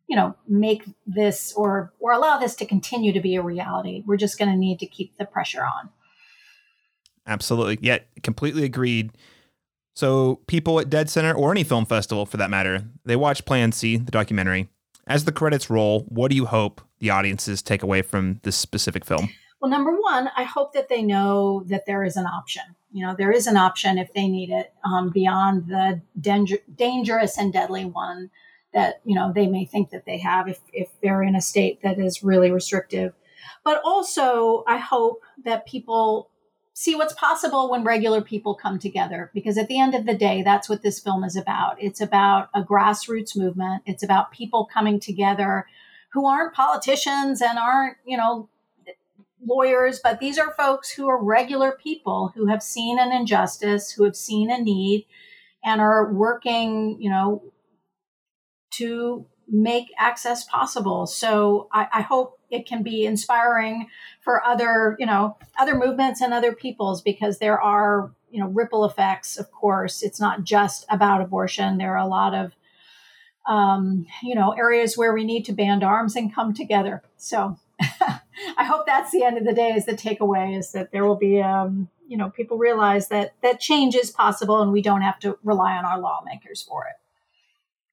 you 0.07 0.15
know, 0.15 0.35
make 0.47 0.83
this 1.07 1.53
or 1.53 1.91
or 1.99 2.11
allow 2.11 2.37
this 2.37 2.55
to 2.55 2.65
continue 2.65 3.11
to 3.13 3.19
be 3.19 3.35
a 3.35 3.41
reality. 3.41 4.03
We're 4.05 4.17
just 4.17 4.37
going 4.37 4.51
to 4.51 4.57
need 4.57 4.79
to 4.79 4.85
keep 4.85 5.17
the 5.17 5.25
pressure 5.25 5.63
on. 5.63 5.89
Absolutely. 7.27 7.79
Yeah, 7.81 7.99
completely 8.21 8.63
agreed. 8.63 9.11
So 9.95 10.41
people 10.47 10.79
at 10.79 10.89
Dead 10.89 11.09
Center 11.09 11.33
or 11.33 11.51
any 11.51 11.63
film 11.63 11.85
festival 11.85 12.25
for 12.25 12.37
that 12.37 12.49
matter, 12.49 12.83
they 13.05 13.15
watch 13.15 13.45
Plan 13.45 13.71
C, 13.71 13.97
the 13.97 14.11
documentary. 14.11 14.67
As 15.07 15.25
the 15.25 15.31
credits 15.31 15.69
roll, 15.69 16.01
what 16.01 16.29
do 16.29 16.35
you 16.35 16.45
hope 16.45 16.81
the 16.99 17.11
audiences 17.11 17.61
take 17.61 17.83
away 17.83 18.01
from 18.01 18.39
this 18.43 18.55
specific 18.55 19.05
film? 19.05 19.29
Well, 19.61 19.71
number 19.71 19.91
one, 19.91 20.29
I 20.35 20.43
hope 20.43 20.73
that 20.73 20.89
they 20.89 21.01
know 21.01 21.63
that 21.67 21.85
there 21.85 22.03
is 22.03 22.17
an 22.17 22.25
option. 22.25 22.63
You 22.91 23.05
know, 23.05 23.15
there 23.17 23.31
is 23.31 23.47
an 23.47 23.57
option 23.57 23.97
if 23.97 24.13
they 24.13 24.27
need 24.27 24.49
it 24.49 24.73
um, 24.83 25.09
beyond 25.09 25.67
the 25.67 26.01
danger, 26.19 26.57
dangerous 26.75 27.37
and 27.37 27.53
deadly 27.53 27.85
one 27.85 28.29
that, 28.75 29.01
you 29.05 29.15
know, 29.15 29.33
they 29.33 29.47
may 29.47 29.65
think 29.65 29.89
that 29.89 30.05
they 30.05 30.19
have 30.19 30.47
if, 30.47 30.59
if 30.71 30.89
they're 31.01 31.23
in 31.23 31.35
a 31.35 31.41
state 31.41 31.81
that 31.81 31.97
is 31.97 32.23
really 32.23 32.51
restrictive. 32.51 33.13
But 33.63 33.81
also, 33.83 34.63
I 34.67 34.77
hope 34.77 35.23
that 35.43 35.65
people 35.65 36.29
see 36.73 36.93
what's 36.93 37.13
possible 37.13 37.71
when 37.71 37.83
regular 37.83 38.21
people 38.21 38.53
come 38.53 38.77
together. 38.77 39.31
Because 39.33 39.57
at 39.57 39.67
the 39.67 39.79
end 39.79 39.95
of 39.95 40.05
the 40.05 40.13
day, 40.13 40.43
that's 40.43 40.69
what 40.69 40.83
this 40.83 40.99
film 40.99 41.23
is 41.23 41.35
about. 41.35 41.81
It's 41.81 42.01
about 42.01 42.49
a 42.53 42.61
grassroots 42.61 43.35
movement. 43.35 43.81
It's 43.87 44.03
about 44.03 44.31
people 44.31 44.69
coming 44.71 44.99
together 44.99 45.65
who 46.11 46.27
aren't 46.27 46.53
politicians 46.53 47.41
and 47.41 47.57
aren't, 47.57 47.97
you 48.05 48.17
know, 48.17 48.49
lawyers, 49.45 49.99
but 50.03 50.19
these 50.19 50.37
are 50.37 50.53
folks 50.53 50.89
who 50.89 51.07
are 51.07 51.23
regular 51.23 51.77
people 51.81 52.31
who 52.35 52.47
have 52.47 52.63
seen 52.63 52.99
an 52.99 53.11
injustice, 53.11 53.91
who 53.91 54.03
have 54.03 54.15
seen 54.15 54.49
a 54.51 54.59
need, 54.61 55.05
and 55.63 55.81
are 55.81 56.11
working, 56.11 56.97
you 56.99 57.09
know, 57.09 57.43
to 58.77 59.25
make 59.47 59.91
access 59.97 60.43
possible. 60.45 61.05
So 61.05 61.67
I, 61.71 61.87
I, 61.93 62.01
hope 62.01 62.39
it 62.49 62.65
can 62.65 62.81
be 62.81 63.05
inspiring 63.05 63.87
for 64.21 64.43
other, 64.43 64.95
you 64.99 65.05
know, 65.05 65.37
other 65.59 65.75
movements 65.75 66.21
and 66.21 66.33
other 66.33 66.53
peoples 66.53 67.01
because 67.01 67.37
there 67.37 67.61
are, 67.61 68.11
you 68.31 68.39
know, 68.39 68.47
ripple 68.47 68.85
effects. 68.85 69.37
Of 69.37 69.51
course, 69.51 70.01
it's 70.01 70.19
not 70.19 70.43
just 70.43 70.85
about 70.89 71.21
abortion. 71.21 71.77
There 71.77 71.93
are 71.93 72.05
a 72.05 72.07
lot 72.07 72.33
of, 72.33 72.53
um, 73.47 74.07
you 74.23 74.33
know, 74.33 74.51
areas 74.51 74.97
where 74.97 75.13
we 75.13 75.23
need 75.23 75.45
to 75.45 75.53
band 75.53 75.83
arms 75.83 76.15
and 76.15 76.33
come 76.33 76.53
together. 76.53 77.03
So 77.17 77.59
I 78.57 78.63
hope 78.63 78.85
that's 78.85 79.11
the 79.11 79.23
end 79.23 79.37
of 79.37 79.45
the 79.45 79.53
day. 79.53 79.73
Is 79.73 79.85
the 79.85 79.93
takeaway 79.93 80.57
is 80.57 80.71
that 80.71 80.91
there 80.91 81.05
will 81.05 81.17
be, 81.17 81.41
um, 81.41 81.89
you 82.07 82.17
know, 82.17 82.31
people 82.31 82.57
realize 82.57 83.09
that 83.09 83.33
that 83.43 83.59
change 83.59 83.95
is 83.95 84.09
possible 84.09 84.61
and 84.61 84.71
we 84.71 84.81
don't 84.81 85.01
have 85.01 85.19
to 85.19 85.37
rely 85.43 85.73
on 85.73 85.85
our 85.85 85.99
lawmakers 85.99 86.63
for 86.63 86.87
it. 86.87 86.95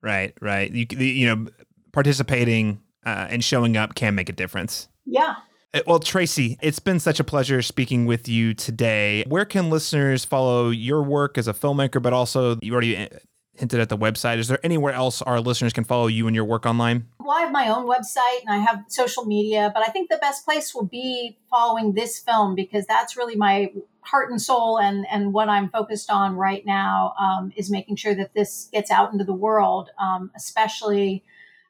Right, 0.03 0.35
right. 0.41 0.71
You, 0.71 0.87
you 0.99 1.27
know, 1.27 1.47
participating 1.93 2.81
uh, 3.07 3.29
and 3.31 3.45
showing 3.45 3.77
up 3.77 3.95
can 3.95 4.15
make 4.15 4.29
a 4.29 4.33
difference. 4.33 4.89
Yeah. 5.07 5.37
Uh, 5.75 5.81
well, 5.87 5.99
Tracy, 5.99 6.59
it's 6.61 6.79
been 6.79 7.01
such 7.01 7.21
a 7.21 7.25
pleasure 7.25 7.63
speaking 7.63 8.05
with 8.05 8.29
you 8.29 8.53
today. 8.53 9.25
Where 9.27 9.45
can 9.45 9.71
listeners 9.71 10.25
follow 10.25 10.71
your 10.71 11.03
work 11.03 11.39
as 11.39 11.49
a 11.49 11.55
filmmaker, 11.55 12.03
but 12.03 12.13
also 12.13 12.59
you 12.61 12.73
already 12.73 12.97
uh, 12.97 13.09
hinted 13.55 13.81
at 13.81 13.89
the 13.89 13.97
website. 13.97 14.39
Is 14.39 14.49
there 14.49 14.59
anywhere 14.63 14.93
else 14.93 15.23
our 15.23 15.41
listeners 15.41 15.73
can 15.73 15.85
follow 15.85 16.09
you 16.09 16.27
and 16.27 16.35
your 16.35 16.45
work 16.45 16.67
online? 16.67 17.07
Well, 17.21 17.37
I 17.37 17.43
have 17.43 17.53
my 17.53 17.69
own 17.69 17.87
website 17.87 18.41
and 18.47 18.51
I 18.51 18.59
have 18.59 18.85
social 18.89 19.25
media, 19.25 19.71
but 19.75 19.83
I 19.83 19.91
think 19.91 20.11
the 20.11 20.19
best 20.19 20.45
place 20.45 20.75
will 20.75 20.87
be 20.87 21.39
following 21.51 21.95
this 21.95 22.19
film 22.19 22.55
because 22.55 22.85
that's 22.87 23.17
really 23.17 23.37
my 23.37 23.73
heart 24.03 24.31
and 24.31 24.41
soul 24.41 24.79
and 24.79 25.07
and 25.11 25.33
what 25.33 25.49
I'm 25.49 25.69
focused 25.69 26.11
on 26.11 26.37
right 26.37 26.65
now 26.67 27.15
um, 27.19 27.53
is 27.57 27.71
making 27.71 27.97
sure 27.97 28.15
that 28.15 28.35
this 28.35 28.69
gets 28.73 28.91
out 28.91 29.13
into 29.13 29.25
the 29.25 29.33
world, 29.33 29.91
um, 29.99 30.31
especially 30.37 31.25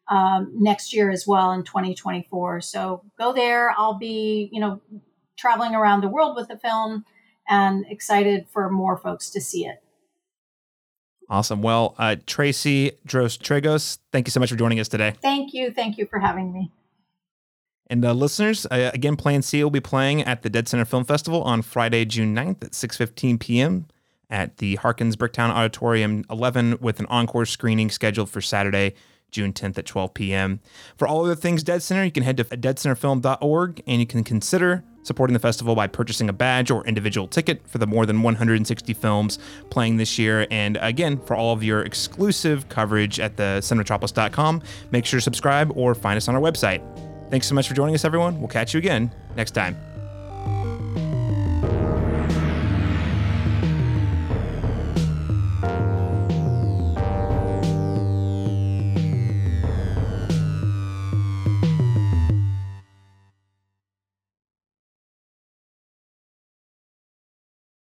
um, 0.09 0.53
next 0.55 0.93
year 0.93 1.11
as 1.11 1.27
well 1.27 1.53
in 1.53 1.63
2024. 1.63 2.61
So 2.63 3.03
go 3.19 3.33
there. 3.33 3.75
I'll 3.77 3.99
be 3.99 4.49
you 4.53 4.61
know 4.61 4.81
traveling 5.37 5.75
around 5.75 6.03
the 6.03 6.09
world 6.09 6.37
with 6.37 6.49
the 6.49 6.59
film 6.59 7.05
and 7.49 7.85
excited 7.89 8.47
for 8.49 8.71
more 8.71 8.97
folks 8.97 9.31
to 9.31 9.41
see 9.41 9.67
it. 9.67 9.83
Awesome. 11.29 11.63
Well, 11.63 11.95
uh, 11.99 12.17
Tracy 12.27 12.93
Droz 13.07 13.37
thank 13.39 14.27
you 14.27 14.31
so 14.31 14.41
much 14.41 14.51
for 14.51 14.57
joining 14.57 14.81
us 14.81 14.89
today. 14.89 15.15
Thank 15.23 15.55
you. 15.55 15.71
Thank 15.71 15.97
you 15.97 16.07
for 16.07 16.19
having 16.19 16.53
me. 16.53 16.71
And 17.93 18.07
uh, 18.07 18.15
listeners, 18.15 18.65
uh, 18.71 18.91
again, 18.95 19.17
Plan 19.17 19.43
C 19.43 19.63
will 19.63 19.71
be 19.71 19.79
playing 19.79 20.23
at 20.23 20.41
the 20.41 20.49
Dead 20.49 20.67
Center 20.67 20.87
Film 20.87 21.05
Festival 21.05 21.43
on 21.43 21.61
Friday, 21.61 22.07
June 22.07 22.35
9th 22.35 22.65
at 22.65 22.71
6.15 22.71 23.39
p.m. 23.39 23.87
at 24.31 24.57
the 24.57 24.77
Harkins 24.77 25.15
Bricktown 25.15 25.51
Auditorium 25.51 26.25
11 26.31 26.79
with 26.81 27.01
an 27.01 27.07
encore 27.11 27.45
screening 27.45 27.91
scheduled 27.91 28.31
for 28.31 28.41
Saturday, 28.41 28.95
June 29.31 29.53
10th 29.53 29.77
at 29.77 29.85
12 29.85 30.15
p.m. 30.15 30.61
For 30.97 31.07
all 31.07 31.23
other 31.23 31.35
things 31.35 31.63
Dead 31.63 31.83
Center, 31.83 32.03
you 32.03 32.11
can 32.11 32.23
head 32.23 32.39
to 32.39 32.45
deadcenterfilm.org 32.45 33.83
and 33.87 34.01
you 34.01 34.07
can 34.07 34.25
consider 34.25 34.83
supporting 35.03 35.35
the 35.35 35.41
festival 35.41 35.75
by 35.75 35.87
purchasing 35.87 36.31
a 36.31 36.33
badge 36.33 36.71
or 36.71 36.87
individual 36.87 37.29
ticket 37.29 37.61
for 37.69 37.77
the 37.77 37.87
more 37.87 38.07
than 38.07 38.23
160 38.23 38.95
films 38.95 39.39
playing 39.69 39.99
this 39.99 40.19
year. 40.19 40.47
And 40.51 40.79
again, 40.81 41.21
for 41.21 41.37
all 41.37 41.53
of 41.53 41.63
your 41.63 41.83
exclusive 41.83 42.71
coverage 42.71 43.21
at 43.21 43.37
the 43.37 43.59
cinematropolis.com, 43.61 44.63
make 44.93 45.05
sure 45.05 45.19
to 45.19 45.23
subscribe 45.23 45.71
or 45.77 45.95
find 45.95 46.17
us 46.17 46.27
on 46.27 46.35
our 46.35 46.41
website. 46.41 46.81
Thanks 47.33 47.47
so 47.47 47.55
much 47.55 47.67
for 47.67 47.73
joining 47.73 47.95
us, 47.95 48.05
everyone. 48.05 48.41
We'll 48.41 48.49
catch 48.49 48.75
you 48.75 48.79
again 48.79 49.11
next 49.37 49.53
time. 49.53 49.92